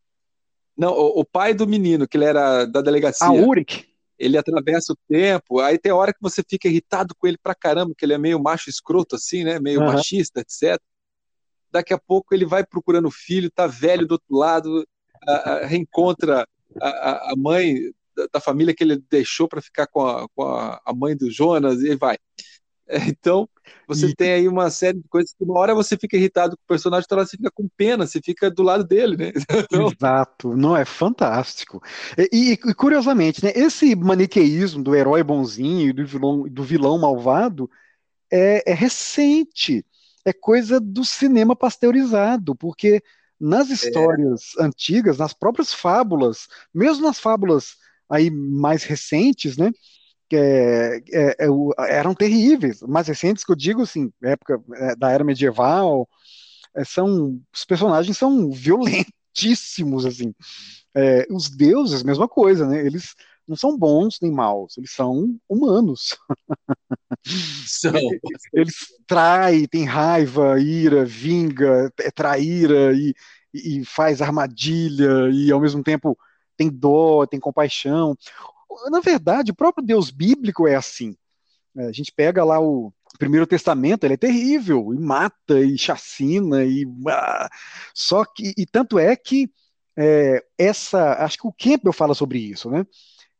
[0.76, 3.26] Não, o, o, pai do menino, que ele era da delegacia.
[3.26, 3.86] Ah, Uric.
[4.18, 7.94] Ele atravessa o tempo, aí tem hora que você fica irritado com ele pra caramba,
[7.96, 9.58] que ele é meio macho escroto, assim, né?
[9.58, 9.86] Meio uhum.
[9.86, 10.80] machista, etc.
[11.70, 14.86] Daqui a pouco ele vai procurando o filho, tá velho do outro lado,
[15.26, 16.48] a, a, reencontra
[16.80, 17.92] a, a mãe
[18.32, 21.94] da, família que ele deixou para ficar com, a, com a, mãe do Jonas, e
[21.96, 22.16] vai.
[22.88, 23.48] É, então,
[23.88, 24.14] você e...
[24.14, 27.02] tem aí uma série de coisas que uma hora você fica irritado com o personagem,
[27.02, 29.32] outra hora você fica com pena, você fica do lado dele, né?
[29.68, 29.90] Então...
[29.90, 31.82] Exato, não, é fantástico.
[32.32, 37.68] E, e, curiosamente, né, esse maniqueísmo do herói bonzinho e do vilão, do vilão malvado
[38.30, 39.84] é, é recente,
[40.24, 43.02] é coisa do cinema pasteurizado, porque
[43.40, 43.74] nas é.
[43.74, 44.64] histórias é.
[44.64, 47.76] antigas, nas próprias fábulas, mesmo nas fábulas
[48.08, 49.72] aí mais recentes, né?
[50.28, 55.10] Que é, é, é eram terríveis, mais recentes que eu digo assim, época é, da
[55.10, 56.08] era medieval,
[56.76, 60.34] é, são os personagens são violentíssimos assim.
[61.30, 62.84] os deuses, mesma coisa, né?
[62.84, 63.14] Eles
[63.46, 66.16] não são bons nem maus, eles são humanos.
[67.66, 67.92] São.
[68.52, 68.74] Eles
[69.06, 73.14] traem, têm raiva, ira, vinga, é traíra e,
[73.52, 76.16] e faz armadilha e ao mesmo tempo
[76.56, 78.16] tem dó, tem compaixão.
[78.90, 81.16] Na verdade, o próprio Deus bíblico é assim.
[81.76, 86.64] É, a gente pega lá o Primeiro Testamento, ele é terrível, e mata, e chacina,
[86.64, 87.48] e ah,
[87.94, 89.50] só que, e tanto é que
[89.96, 92.86] é, essa, acho que o Campbell fala sobre isso, né?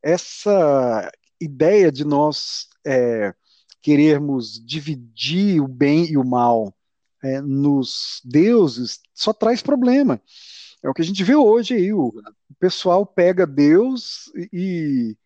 [0.02, 1.10] Essa
[1.40, 3.34] ideia de nós é,
[3.82, 6.74] querermos dividir o bem e o mal
[7.22, 10.20] é, nos deuses só traz problema.
[10.82, 11.92] É o que a gente vê hoje aí.
[11.92, 12.12] O,
[12.50, 15.16] o pessoal pega Deus e,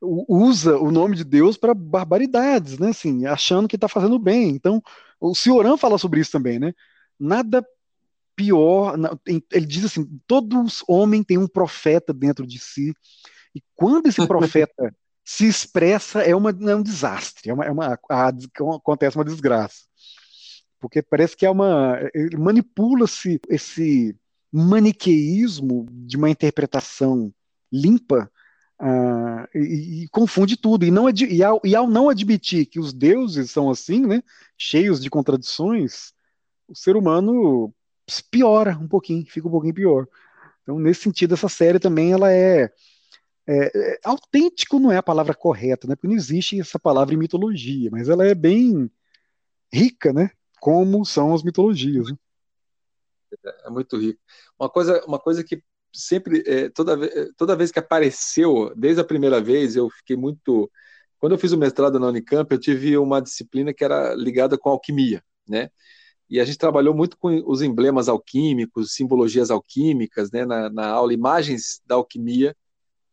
[0.00, 2.90] usa o nome de Deus para barbaridades, né?
[2.90, 4.50] Assim, achando que está fazendo bem.
[4.50, 4.82] Então,
[5.20, 6.72] o Cioran fala sobre isso também, né?
[7.18, 7.66] Nada
[8.34, 8.96] pior.
[9.26, 12.94] Ele diz assim: todos homem tem um profeta dentro de si.
[13.54, 14.94] E quando esse profeta
[15.24, 18.32] se expressa, é, uma, é um desastre, é uma, é uma a,
[18.76, 19.84] acontece uma desgraça.
[20.78, 21.98] Porque parece que é uma.
[22.38, 24.14] Manipula-se esse
[24.52, 27.32] maniqueísmo de uma interpretação
[27.72, 28.30] limpa
[28.80, 30.84] uh, e, e, confunde tudo.
[30.84, 34.22] E, não, e, ao, e ao não admitir que os deuses são assim, né,
[34.56, 36.12] cheios de contradições,
[36.68, 37.72] o ser humano
[38.30, 40.06] piora um pouquinho, fica um pouquinho pior.
[40.62, 42.70] Então, nesse sentido, essa série também ela é,
[43.46, 45.94] é, é, autêntico não é a palavra correta, né?
[45.94, 48.90] Porque não existe essa palavra em mitologia, mas ela é bem
[49.72, 50.30] rica, né?
[50.60, 52.10] Como são as mitologias.
[52.10, 52.16] Né?
[53.64, 54.20] É muito rico.
[54.58, 55.62] Uma coisa, uma coisa que
[55.92, 56.96] sempre, é, toda,
[57.36, 60.70] toda vez que apareceu, desde a primeira vez, eu fiquei muito.
[61.18, 64.70] Quando eu fiz o mestrado na Unicamp, eu tive uma disciplina que era ligada com
[64.70, 65.70] alquimia, né?
[66.28, 71.14] E a gente trabalhou muito com os emblemas alquímicos, simbologias alquímicas, né, na, na aula,
[71.14, 72.54] imagens da alquimia.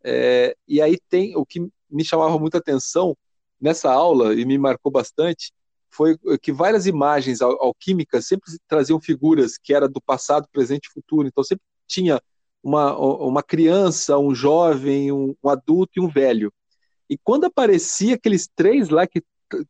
[0.04, 1.60] É, e aí tem o que
[1.90, 3.16] me chamava muita atenção
[3.62, 5.54] nessa aula e me marcou bastante
[5.94, 11.28] foi que várias imagens alquímicas sempre traziam figuras que era do passado, presente e futuro.
[11.28, 12.22] Então sempre tinha
[12.64, 16.52] uma, uma criança, um jovem, um, um adulto e um velho.
[17.10, 19.22] E quando aparecia aqueles três lá que,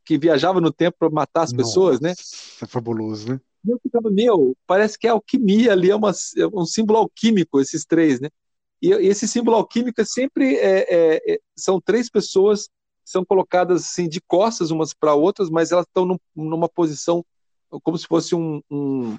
[0.04, 2.14] que viajavam no tempo para matar as Nossa, pessoas, né?
[2.62, 3.40] É fabuloso, né?
[3.66, 7.84] Eu ficava, meu, parece que a alquimia ali é, uma, é um símbolo alquímico, esses
[7.84, 8.28] três, né?
[8.80, 12.68] E, e esse símbolo alquímico é sempre é, é, é, são três pessoas
[13.04, 17.24] são colocadas assim de costas umas para outras, mas elas estão num, numa posição
[17.82, 19.16] como se fosse um, um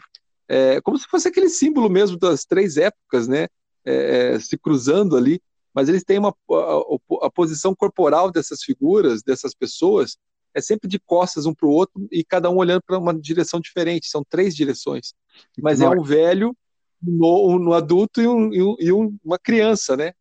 [0.48, 3.48] é, como se fosse aquele símbolo mesmo das três épocas, né?
[3.84, 5.40] É, é, se cruzando ali,
[5.74, 10.18] mas eles têm uma a, a, posição corporal dessas figuras, dessas pessoas,
[10.56, 13.60] é sempre de costas um para o outro e cada um olhando para uma direção
[13.60, 14.08] diferente.
[14.08, 15.14] São três direções,
[15.60, 16.56] mas é um velho,
[17.02, 18.92] no, um adulto e, um, e, um, e
[19.24, 20.14] uma criança, né?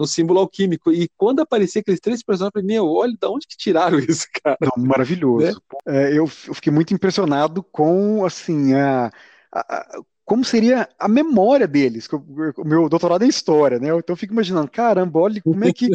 [0.00, 0.90] No símbolo alquímico.
[0.90, 4.26] E quando aparecia aqueles três personagens, eu falei, meu, olha, de onde que tiraram isso,
[4.42, 4.56] cara?
[4.60, 5.46] Não, maravilhoso.
[5.46, 5.52] Né?
[5.86, 9.10] É, eu, eu, fiquei muito impressionado com, assim, a,
[9.52, 12.08] a, a como seria a memória deles.
[12.56, 13.88] O meu doutorado é em história, né?
[13.88, 15.88] Então eu fico imaginando, caramba, olha como é que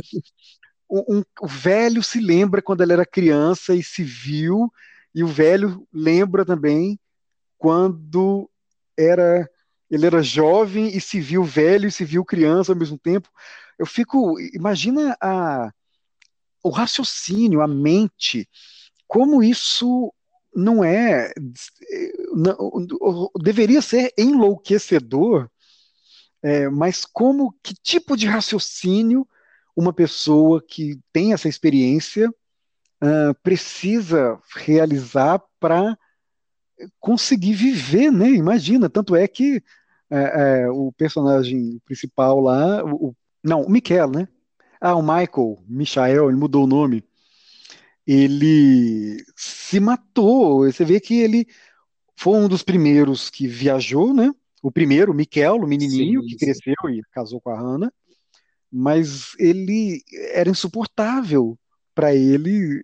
[0.90, 4.70] um, um, o velho se lembra quando ele era criança e se viu,
[5.14, 7.00] e o velho lembra também
[7.58, 8.50] quando
[8.98, 9.50] era
[9.90, 13.30] ele era jovem e se viu velho e se viu criança ao mesmo tempo.
[13.78, 15.72] Eu fico, imagina a,
[16.64, 18.48] o raciocínio, a mente,
[19.08, 20.14] como isso
[20.56, 21.34] não é.
[22.34, 25.50] Não, deveria ser enlouquecedor,
[26.42, 29.28] é, mas como, que tipo de raciocínio
[29.76, 35.98] uma pessoa que tem essa experiência uh, precisa realizar para
[37.00, 38.30] conseguir viver, né?
[38.30, 39.62] Imagina, tanto é que
[40.10, 43.16] é, é, o personagem principal lá, o,
[43.46, 44.28] não, o Michael, né?
[44.82, 47.04] Ah, o Michael, Michael, ele mudou o nome
[48.06, 50.66] ele se matou.
[50.66, 51.48] Você vê que ele
[52.16, 54.32] foi um dos primeiros que viajou, né?
[54.62, 56.38] O primeiro, o Miquel, o menininho sim, que sim.
[56.38, 57.92] cresceu e casou com a Hannah,
[58.72, 61.58] mas ele era insuportável
[61.94, 62.84] para ele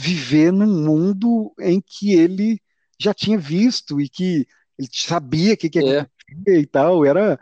[0.00, 2.60] viver num mundo em que ele
[2.98, 4.46] já tinha visto e que
[4.78, 6.06] ele sabia o que, que é.
[6.46, 7.04] e tal.
[7.04, 7.38] Era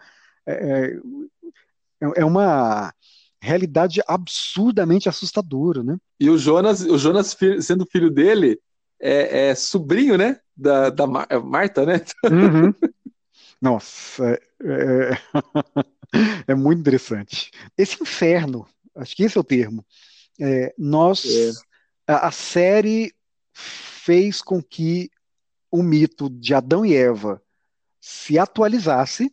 [0.46, 0.96] é,
[2.02, 2.92] é, é uma
[3.40, 5.96] realidade absurdamente assustadora, né?
[6.20, 8.58] E o Jonas, o Jonas sendo filho dele,
[9.00, 10.38] é, é sobrinho, né?
[10.56, 12.00] Da, da Mar é Marta, né?
[12.24, 12.72] Uhum.
[13.60, 15.18] Nossa, é, é,
[16.48, 17.50] é, muito interessante.
[17.76, 19.84] Esse inferno, acho que esse é o termo.
[20.40, 21.24] É, nós,
[22.06, 23.12] a, a série
[23.52, 25.10] fez com que
[25.70, 27.42] o mito de Adão e Eva
[28.00, 29.32] se atualizasse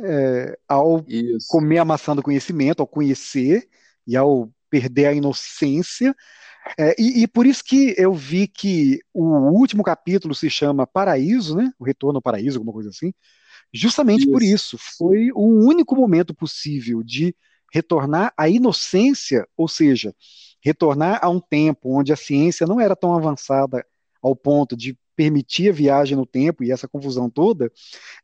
[0.00, 1.46] é, ao Isso.
[1.48, 3.68] comer a maçã do conhecimento, ao conhecer
[4.06, 6.14] e ao perder a inocência.
[6.78, 11.56] É, e, e, por isso que eu vi que o último capítulo se chama Paraíso,
[11.56, 11.72] né?
[11.78, 13.12] O Retorno ao Paraíso, alguma coisa assim.
[13.72, 14.30] Justamente isso.
[14.30, 14.78] por isso.
[14.78, 17.34] Foi o único momento possível de
[17.72, 20.14] retornar à inocência, ou seja,
[20.62, 23.84] retornar a um tempo onde a ciência não era tão avançada
[24.22, 27.70] ao ponto de permitir a viagem no tempo e essa confusão toda,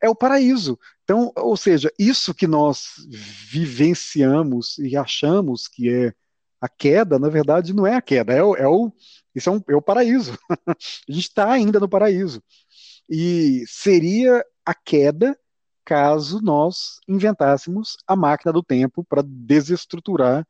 [0.01, 0.77] é o paraíso.
[1.03, 2.87] Então, ou seja, isso que nós
[3.49, 6.13] vivenciamos e achamos que é
[6.61, 8.91] a queda, na verdade, não é a queda, é o, é o,
[9.33, 10.37] isso é, um, é o paraíso.
[10.67, 12.43] a gente está ainda no paraíso.
[13.09, 15.37] E seria a queda
[15.85, 20.45] caso nós inventássemos a máquina do tempo para desestruturar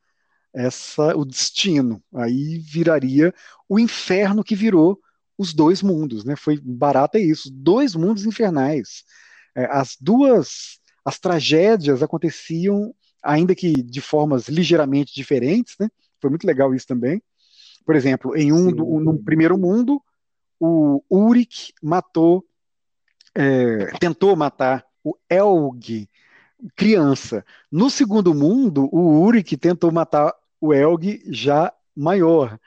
[0.54, 2.04] essa, o destino.
[2.14, 3.34] Aí viraria
[3.68, 5.00] o inferno que virou
[5.40, 6.36] os dois mundos, né?
[6.36, 9.06] Foi barato é isso, dois mundos infernais.
[9.56, 15.90] É, as duas, as tragédias aconteciam, ainda que de formas ligeiramente diferentes, né?
[16.20, 17.24] Foi muito legal isso também.
[17.86, 20.02] Por exemplo, em um, do, no primeiro mundo,
[20.60, 22.46] o Urik matou,
[23.34, 26.10] é, tentou matar o Elg,
[26.76, 27.46] criança.
[27.72, 32.60] No segundo mundo, o Urik tentou matar o Elg já maior.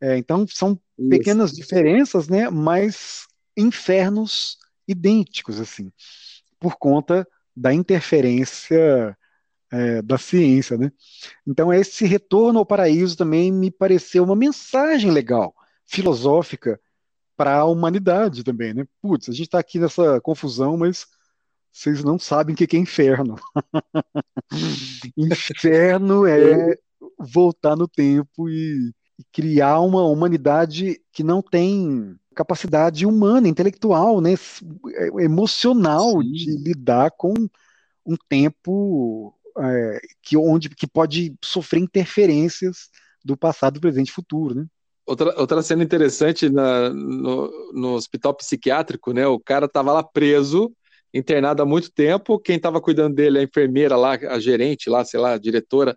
[0.00, 1.08] É, então, são Isso.
[1.08, 3.26] pequenas diferenças, né, mas
[3.56, 5.90] infernos idênticos, assim,
[6.60, 7.26] por conta
[7.56, 9.16] da interferência
[9.70, 10.92] é, da ciência, né?
[11.46, 15.54] Então, esse retorno ao paraíso também me pareceu uma mensagem legal,
[15.86, 16.80] filosófica,
[17.36, 18.86] para a humanidade também, né?
[19.02, 21.06] Putz, a gente está aqui nessa confusão, mas
[21.72, 23.36] vocês não sabem o que é inferno.
[25.16, 26.78] inferno é
[27.18, 34.34] voltar no tempo e, e criar uma humanidade que não tem capacidade humana, intelectual, né,
[35.18, 36.32] emocional Sim.
[36.32, 37.32] de lidar com
[38.04, 42.90] um tempo é, que onde que pode sofrer interferências
[43.24, 44.66] do passado, presente e futuro, né?
[45.06, 49.26] Outra, outra cena interessante na, no, no hospital psiquiátrico, né?
[49.26, 50.72] O cara tava lá preso,
[51.14, 52.38] internado há muito tempo.
[52.38, 55.96] Quem estava cuidando dele, a enfermeira lá, a gerente lá, sei lá, a diretora,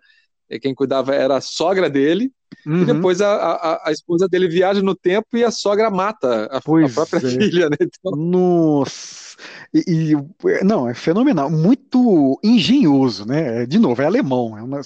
[0.62, 2.32] quem cuidava era a sogra dele,
[2.66, 2.82] uhum.
[2.82, 6.58] e depois a, a, a, esposa dele viaja no tempo e a sogra mata a,
[6.58, 7.20] a própria é.
[7.30, 7.76] filha, né?
[7.80, 8.16] Então...
[8.16, 9.36] Nossa!
[9.72, 13.64] E, e, não, é fenomenal, muito engenhoso, né?
[13.66, 14.80] De novo, é alemão, é uma,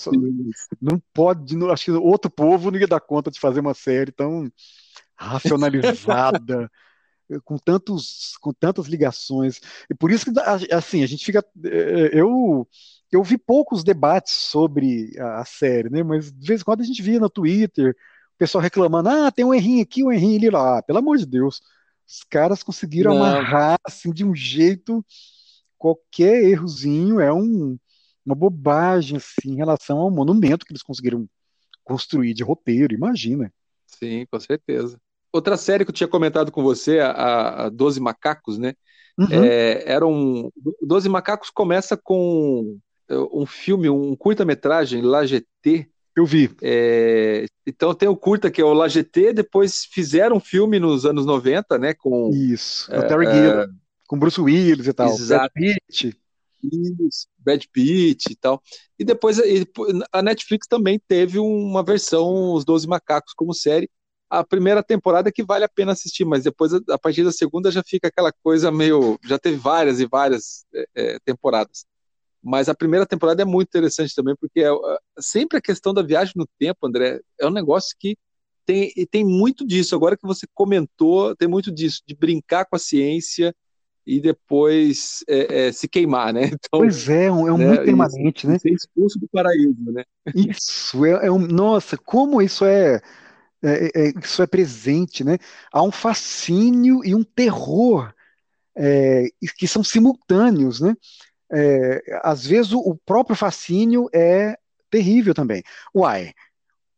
[0.81, 4.13] não pode, não, acho que outro povo não ia dar conta de fazer uma série
[4.13, 4.51] tão
[5.17, 6.71] racionalizada.
[7.43, 9.59] com tantos com tantas ligações
[9.91, 10.41] e por isso que
[10.71, 12.69] assim a gente fica é, eu
[13.13, 16.03] eu vi poucos debates sobre a, a, série, né?
[16.03, 17.95] Mas de vez em quando a gente via no Twitter
[18.35, 20.79] o pessoal reclamando: ah, tem um errinho aqui, um errinho ali lá.
[20.79, 21.63] Ah, pelo amor de Deus,
[22.07, 23.25] os caras conseguiram Não.
[23.25, 25.05] amarrar assim de um jeito.
[25.79, 27.79] Qualquer errozinho é um,
[28.25, 31.29] uma bobagem assim, em relação ao monumento que eles conseguiram
[31.85, 33.53] construir de roteiro, imagina.
[33.87, 34.99] Sim, com certeza.
[35.33, 38.75] Outra série que eu tinha comentado com você, a, a Doze Macacos, né?
[39.19, 39.45] Uhum.
[39.45, 40.51] É, era um.
[40.83, 42.79] Doze Macacos começa com
[43.11, 45.89] um filme, um curta-metragem, La GT.
[46.17, 46.55] Eu vi.
[46.63, 51.05] É, então tem o curta que é o La GT, depois fizeram um filme nos
[51.05, 51.95] anos 90, né?
[51.95, 53.69] Com, Isso, é, o Terry Gilliam,
[54.07, 55.09] com Bruce Willis e tal.
[55.09, 55.53] Exato.
[55.55, 56.17] Brad Pitt.
[56.63, 58.63] Isso, Brad Pitt e tal.
[58.99, 59.41] E depois
[60.13, 63.91] a Netflix também teve uma versão, Os Doze Macacos, como série.
[64.31, 67.71] A primeira temporada é que vale a pena assistir, mas depois, a partir da segunda,
[67.71, 69.19] já fica aquela coisa meio.
[69.25, 71.85] Já teve várias e várias é, é temporadas.
[72.45, 76.03] Mas a primeira temporada é muito interessante também, porque é, é, sempre a questão da
[76.03, 78.19] viagem no tempo, André, é um negócio que
[78.67, 79.95] tem, tem muito disso.
[79.95, 83.55] Agora que você comentou, tem muito disso, de brincar com a ciência
[84.07, 86.51] e depois é, é, se queimar, né?
[86.53, 88.59] Então, pois é, é um, é né, muito permanente, né?
[88.59, 90.05] Ser expulso do paraíso, né?
[90.35, 93.01] Isso, é, é um, nossa, como isso é,
[93.63, 95.39] é, isso é presente, né?
[95.73, 98.13] Há um fascínio e um terror
[99.57, 100.95] que são simultâneos, né?
[101.55, 104.59] É, às vezes o, o, próprio fascínio é
[104.91, 105.63] terrível também.
[105.95, 106.33] Uai,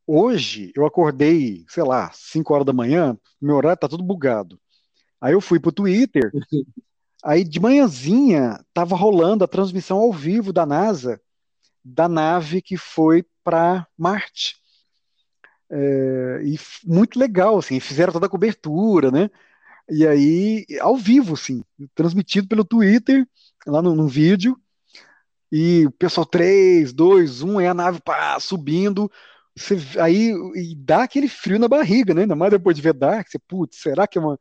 [0.06, 4.58] hoje eu acordei, sei lá, 5 horas da manhã, meu horário tá tudo bugado.
[5.20, 6.30] Aí eu fui pro Twitter,
[7.22, 11.20] aí de manhãzinha tava rolando a transmissão ao vivo da NASA
[11.84, 14.56] da nave que foi para Marte.
[15.70, 19.30] É, e muito legal, assim, fizeram toda a cobertura, né?
[19.88, 21.62] E aí, ao vivo, sim,
[21.94, 23.26] transmitido pelo Twitter,
[23.66, 24.58] lá no, no vídeo,
[25.50, 29.10] e o pessoal 3, 2, 1, é a nave pá, subindo,
[29.56, 30.34] você, aí
[30.76, 32.22] dá aquele frio na barriga, né?
[32.22, 34.38] Ainda mais depois de ver Dark, você, putz, será que é uma,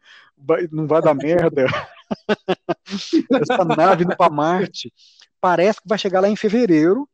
[0.71, 1.65] não vai dar merda?
[3.41, 4.91] Essa nave indo para Marte
[5.39, 7.07] parece que vai chegar lá em fevereiro.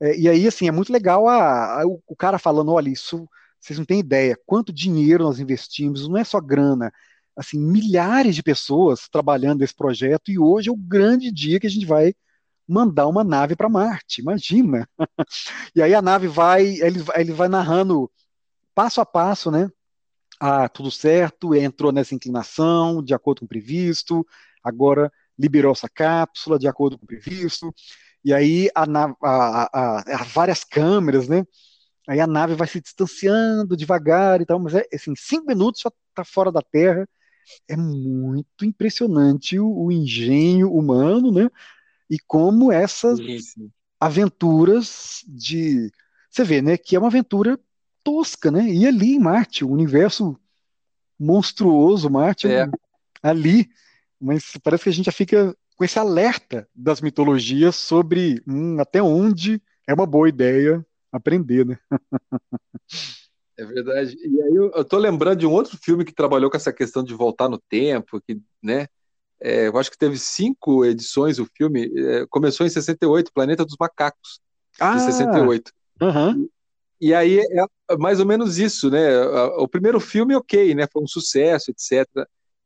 [0.00, 3.28] É, e aí, assim, é muito legal a, a, o cara falando: olha, isso
[3.60, 6.92] vocês não têm ideia quanto dinheiro nós investimos, não é só grana,
[7.36, 11.70] assim, milhares de pessoas trabalhando nesse projeto e hoje é o grande dia que a
[11.70, 12.14] gente vai
[12.66, 14.88] mandar uma nave para Marte, imagina.
[15.74, 18.10] e aí a nave vai, ele, ele vai narrando
[18.74, 19.68] passo a passo, né?
[20.40, 24.26] Ah, tudo certo, entrou nessa inclinação, de acordo com o previsto,
[24.62, 27.72] agora liberou essa cápsula de acordo com o previsto,
[28.24, 28.84] e aí a,
[29.22, 31.44] a, a, a várias câmeras, né?
[32.08, 35.90] Aí a nave vai se distanciando devagar e tal, mas é assim, cinco minutos já
[36.10, 37.08] está fora da Terra
[37.68, 41.50] é muito impressionante o, o engenho humano, né?
[42.08, 43.70] E como essas Isso.
[43.98, 45.90] aventuras de.
[46.30, 46.76] Você vê, né?
[46.76, 47.58] Que é uma aventura
[48.02, 48.68] tosca, né?
[48.68, 50.38] E ali em Marte, o universo
[51.18, 52.68] monstruoso, Marte, é.
[53.22, 53.68] ali.
[54.20, 59.02] Mas parece que a gente já fica com esse alerta das mitologias sobre hum, até
[59.02, 61.78] onde é uma boa ideia aprender, né?
[63.56, 64.16] É verdade.
[64.20, 67.02] E aí eu, eu tô lembrando de um outro filme que trabalhou com essa questão
[67.04, 68.86] de voltar no tempo, que, né?
[69.40, 71.90] É, eu acho que teve cinco edições o filme.
[71.96, 74.40] É, começou em 68, Planeta dos Macacos,
[74.80, 75.70] ah, de 68.
[76.00, 76.48] Uhum.
[77.00, 79.20] E aí é mais ou menos isso, né?
[79.58, 80.86] O primeiro filme, ok, né?
[80.92, 82.08] Foi um sucesso, etc.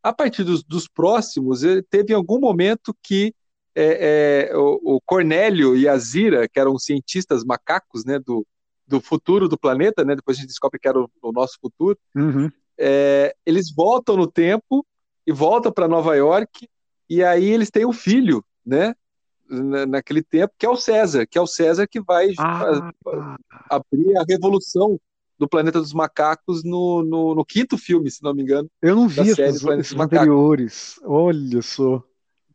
[0.03, 3.35] A partir dos, dos próximos, teve algum momento que
[3.75, 8.19] é, é, o, o Cornélio e a Zira, que eram cientistas macacos, né?
[8.19, 8.47] Do,
[8.89, 10.17] do futuro do planeta, né?
[10.17, 11.97] Depois a gente descobre que era o, o nosso futuro.
[12.17, 12.51] Uhum.
[12.79, 14.85] É, eles voltam no tempo
[15.27, 16.69] e voltam para Nova York
[17.09, 18.95] e aí eles têm um filho, né?
[19.51, 22.91] Naquele tempo, que é o César, que é o César que vai ah.
[23.71, 25.01] abrir a revolução
[25.39, 28.69] do Planeta dos Macacos no, no, no, quinto filme, se não me engano.
[28.83, 31.01] Eu não vi esses, esses anteriores.
[31.03, 32.03] Olha só.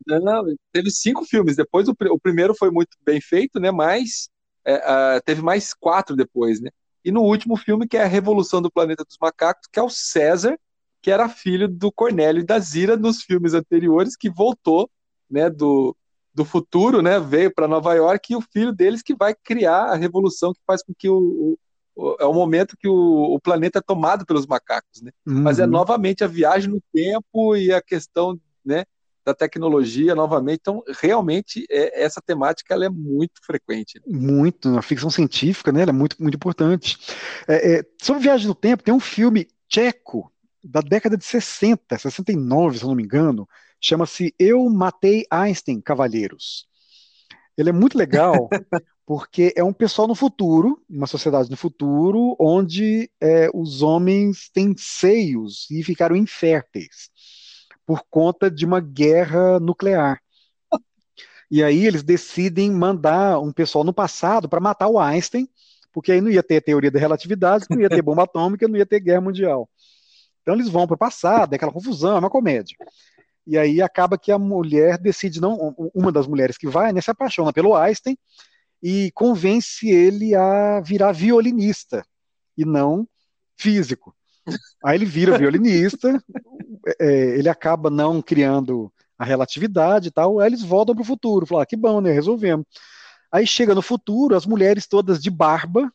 [0.06, 1.56] Não, teve cinco filmes.
[1.56, 3.70] Depois o, o, primeiro foi muito bem feito, né?
[3.70, 4.28] Mas
[4.64, 6.70] é, teve mais quatro depois, né?
[7.04, 9.90] E no último filme, que é a Revolução do Planeta dos Macacos, que é o
[9.90, 10.58] César,
[11.02, 14.90] que era filho do Cornélio e da Zira nos filmes anteriores, que voltou,
[15.30, 15.50] né?
[15.50, 15.94] Do,
[16.32, 17.20] do futuro, né?
[17.20, 20.82] Veio para Nova York e o filho deles que vai criar a revolução que faz
[20.82, 21.58] com que o, o
[22.18, 25.12] é o momento que o, o, planeta é tomado pelos macacos, né?
[25.24, 25.42] Uhum.
[25.42, 28.84] Mas é novamente a viagem no tempo e a questão, né?
[29.24, 30.60] Da tecnologia novamente.
[30.60, 34.00] Então, realmente, é, essa temática ela é muito frequente.
[34.06, 35.82] Muito, na ficção científica, né?
[35.82, 36.98] Ela é muito, muito importante.
[37.48, 40.30] É, é, sobre viagem no tempo, tem um filme tcheco
[40.62, 43.48] da década de 60, 69, se eu não me engano,
[43.80, 46.66] chama-se Eu Matei Einstein, Cavalheiros.
[47.56, 48.48] Ele é muito legal
[49.06, 54.74] porque é um pessoal no futuro, uma sociedade no futuro, onde é, os homens têm
[54.76, 57.10] seios e ficaram inférteis
[57.86, 60.20] por conta de uma guerra nuclear.
[61.50, 65.48] E aí eles decidem mandar um pessoal no passado para matar o Einstein,
[65.92, 68.86] porque aí não ia ter teoria da relatividade, não ia ter bomba atômica, não ia
[68.86, 69.68] ter guerra mundial.
[70.42, 72.76] Então eles vão para o passado, é aquela confusão, é uma comédia.
[73.46, 77.10] E aí acaba que a mulher decide, não, uma das mulheres que vai, né, se
[77.10, 78.16] apaixona pelo Einstein
[78.82, 82.04] e convence ele a virar violinista
[82.56, 83.06] e não
[83.56, 84.14] físico.
[84.82, 86.22] Aí ele vira violinista,
[87.00, 91.46] é, ele acaba não criando a relatividade e tal, aí eles voltam para o futuro,
[91.46, 92.66] falam, ah, que bom, né, resolvemos.
[93.30, 95.92] Aí chega no futuro, as mulheres todas de barba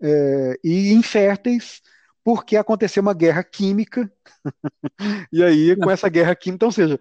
[0.00, 1.80] é, e inférteis,
[2.24, 4.10] porque aconteceu uma guerra química,
[5.32, 6.98] e aí com essa guerra química, então, ou seja,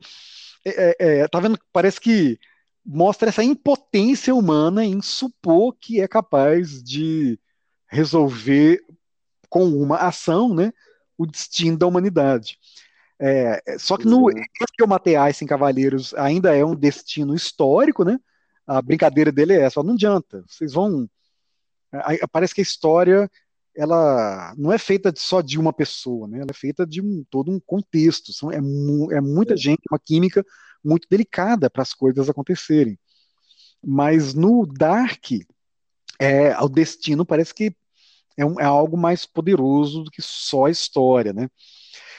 [0.65, 2.39] é, é, é, tá vendo, parece que
[2.86, 7.39] mostra essa impotência humana em supor que é capaz de
[7.88, 8.82] resolver
[9.49, 10.71] com uma ação, né,
[11.17, 12.57] o destino da humanidade.
[13.20, 18.03] É, só que no esse que eu matei Einstein Cavaleiros ainda é um destino histórico,
[18.03, 18.20] né?
[18.65, 20.43] A brincadeira dele é essa, não adianta.
[20.47, 21.09] Vocês vão.
[22.32, 23.30] Parece que a história
[23.76, 26.39] ela não é feita só de uma pessoa, né?
[26.39, 28.34] Ela é feita de um, todo um contexto.
[28.34, 29.57] São, é, mu, é muita é.
[29.57, 30.43] gente, uma química
[30.84, 32.99] muito delicada para as coisas acontecerem.
[33.84, 35.32] Mas no Dark,
[36.20, 37.76] é, o destino parece que
[38.36, 41.47] é, um, é algo mais poderoso do que só a história, né?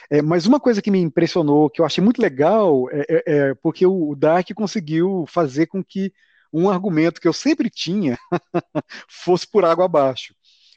[0.09, 3.53] É, mas uma coisa que me impressionou, que eu achei muito legal, é, é, é
[3.55, 6.11] porque o, Dark conseguiu fazer com que
[6.51, 8.17] um argumento que eu sempre tinha
[9.07, 10.33] fosse por água abaixo.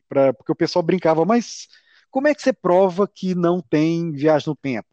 [0.07, 1.67] Pra, porque o pessoal brincava, mas
[2.11, 4.89] como é que você prova que não tem viagem no tempo?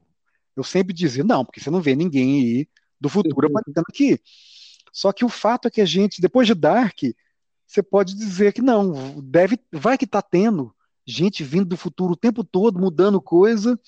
[0.56, 2.70] Eu sempre dizia, não, porque você não vê ninguém aí
[3.00, 4.20] do futuro aparecendo aqui.
[4.94, 6.98] Só que o fato é que a gente, depois de Dark,
[7.68, 10.74] você pode dizer que não, deve, vai que está tendo
[11.06, 13.80] gente vindo do futuro o tempo todo, mudando coisa,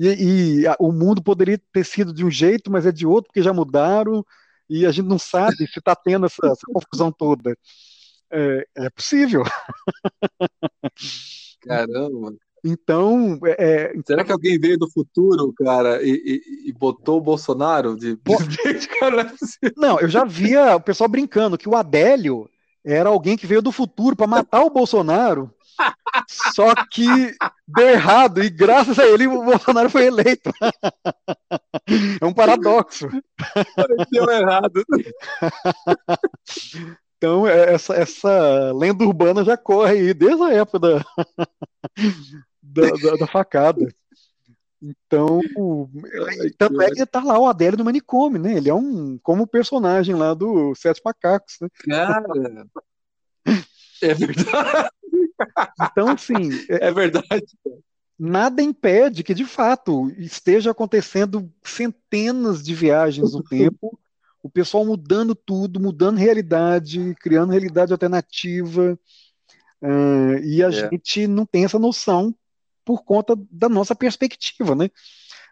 [0.00, 3.28] e, e a, o mundo poderia ter sido de um jeito, mas é de outro,
[3.28, 4.24] porque já mudaram,
[4.68, 7.54] e a gente não sabe se está tendo essa, essa, confusão toda.
[8.32, 9.42] É, é possível.
[11.62, 12.34] Caramba.
[12.64, 17.22] Então, é, é será que alguém veio do futuro, cara, e, e, e botou o
[17.22, 18.88] Bolsonaro de presidente?
[19.00, 19.32] Cara,
[19.76, 22.48] não, eu já via o pessoal brincando que o Adélio
[22.84, 25.50] era alguém que veio do futuro para matar o Bolsonaro,
[26.54, 27.06] só que
[27.66, 30.50] deu errado, e graças a ele o Bolsonaro foi eleito.
[32.20, 33.08] É um paradoxo.
[34.10, 34.84] Deu errado.
[37.16, 41.04] Então, é, essa, essa lenda urbana já corre aí desde a época da,
[42.62, 43.86] da, da, da facada.
[44.82, 45.40] Então,
[46.56, 48.54] tanto é que tá lá o Adélio do manicômio, né?
[48.54, 51.68] Ele é um como personagem lá do Sete Macacos, né?
[51.84, 52.66] Cara,
[54.02, 54.90] é verdade.
[55.90, 57.46] Então, assim, é, é verdade.
[58.18, 63.98] Nada impede que, de fato, esteja acontecendo centenas de viagens no tempo,
[64.42, 68.98] o pessoal mudando tudo, mudando realidade, criando realidade alternativa,
[69.82, 70.72] uh, e a é.
[70.72, 72.34] gente não tem essa noção
[72.84, 74.90] por conta da nossa perspectiva, né?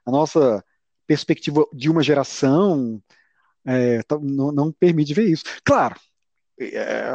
[0.05, 0.65] A nossa
[1.07, 3.03] perspectiva de uma geração
[3.67, 5.45] é, não, não, permite ver isso.
[5.65, 5.97] Claro,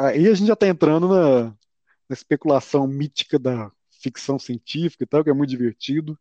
[0.05, 3.71] aí a gente já está entrando na, na, especulação mítica da
[4.01, 6.17] ficção científica e tal, que é muito divertido.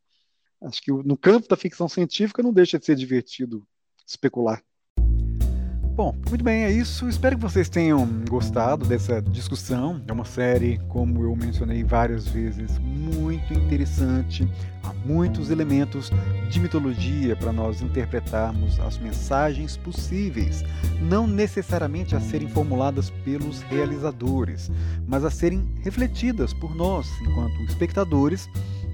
[0.61, 3.67] Acho que no campo da ficção científica não deixa de ser divertido
[4.07, 4.63] especular.
[5.95, 7.07] Bom, muito bem, é isso.
[7.07, 10.01] Espero que vocês tenham gostado dessa discussão.
[10.09, 14.49] É uma série, como eu mencionei várias vezes, muito interessante.
[14.83, 16.11] Há muitos elementos
[16.49, 20.65] de mitologia para nós interpretarmos as mensagens possíveis,
[20.99, 24.71] não necessariamente a serem formuladas pelos realizadores,
[25.07, 28.49] mas a serem refletidas por nós, enquanto espectadores